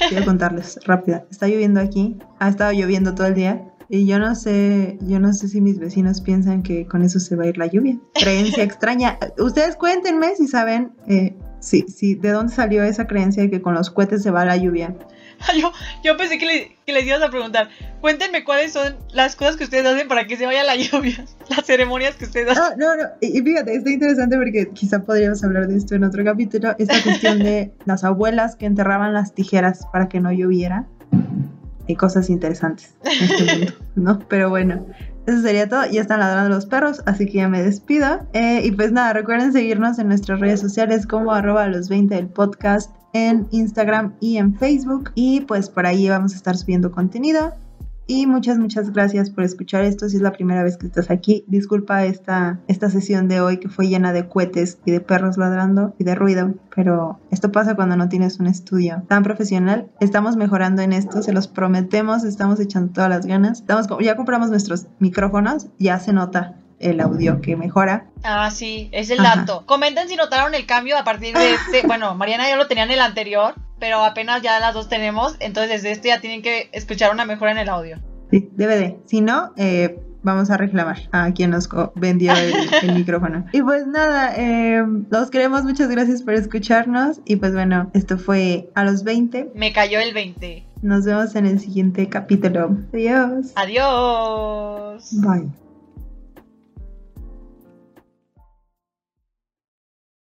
[0.09, 1.25] Quiero contarles rápida.
[1.29, 2.17] Está lloviendo aquí.
[2.39, 3.71] Ha estado lloviendo todo el día.
[3.89, 7.35] Y yo no sé, yo no sé si mis vecinos piensan que con eso se
[7.35, 7.97] va a ir la lluvia.
[8.13, 9.17] Creencia extraña.
[9.37, 13.73] Ustedes cuéntenme si saben eh, Sí, sí, ¿de dónde salió esa creencia de que con
[13.73, 14.95] los cohetes se va la lluvia?
[15.55, 15.71] Yo,
[16.03, 17.69] yo pensé que, les ibas a preguntar,
[18.01, 21.25] cuéntenme cuáles son las cosas que ustedes hacen para que se vaya la lluvia,
[21.55, 22.79] las ceremonias que ustedes hacen.
[22.79, 26.23] No, no, no, y fíjate, está interesante porque quizá podríamos hablar de esto en otro
[26.23, 30.87] capítulo, esta cuestión de las abuelas que enterraban las tijeras para que no lloviera.
[31.87, 34.19] Hay cosas interesantes en este mundo, ¿no?
[34.27, 34.85] Pero bueno,
[35.25, 35.85] eso sería todo.
[35.91, 38.27] Ya están ladrando los perros, así que ya me despido.
[38.33, 42.27] Eh, y pues nada, recuerden seguirnos en nuestras redes sociales como arroba los 20 del
[42.27, 45.11] podcast en Instagram y en Facebook.
[45.15, 47.53] Y pues por ahí vamos a estar subiendo contenido.
[48.09, 50.07] Y muchas, muchas gracias por escuchar esto.
[50.07, 53.67] Si es la primera vez que estás aquí, disculpa esta, esta sesión de hoy que
[53.67, 57.97] fue llena de cohetes y de perros ladrando y de ruido, pero esto pasa cuando
[57.97, 59.89] no tienes un estudio tan profesional.
[59.99, 63.59] Estamos mejorando en esto, se los prometemos, estamos echando todas las ganas.
[63.59, 68.05] Estamos, ya compramos nuestros micrófonos, ya se nota el audio que mejora.
[68.23, 69.65] Ah, sí, es el dato.
[69.65, 71.81] Comenten si notaron el cambio a partir de este.
[71.87, 75.81] bueno, Mariana ya lo tenía en el anterior, pero apenas ya las dos tenemos, entonces
[75.81, 77.97] desde este ya tienen que escuchar una mejora en el audio.
[78.31, 78.95] Sí, DVD.
[79.05, 82.33] Si no, eh, vamos a reclamar a quien nos vendió
[82.81, 83.45] el, micrófono.
[83.53, 87.21] Y pues nada, eh, los queremos, muchas gracias por escucharnos.
[87.25, 89.51] Y pues bueno, esto fue a los 20.
[89.55, 90.65] Me cayó el 20.
[90.81, 92.77] Nos vemos en el siguiente capítulo.
[92.93, 93.53] Adiós.
[93.55, 95.09] Adiós.
[95.21, 95.66] Bye.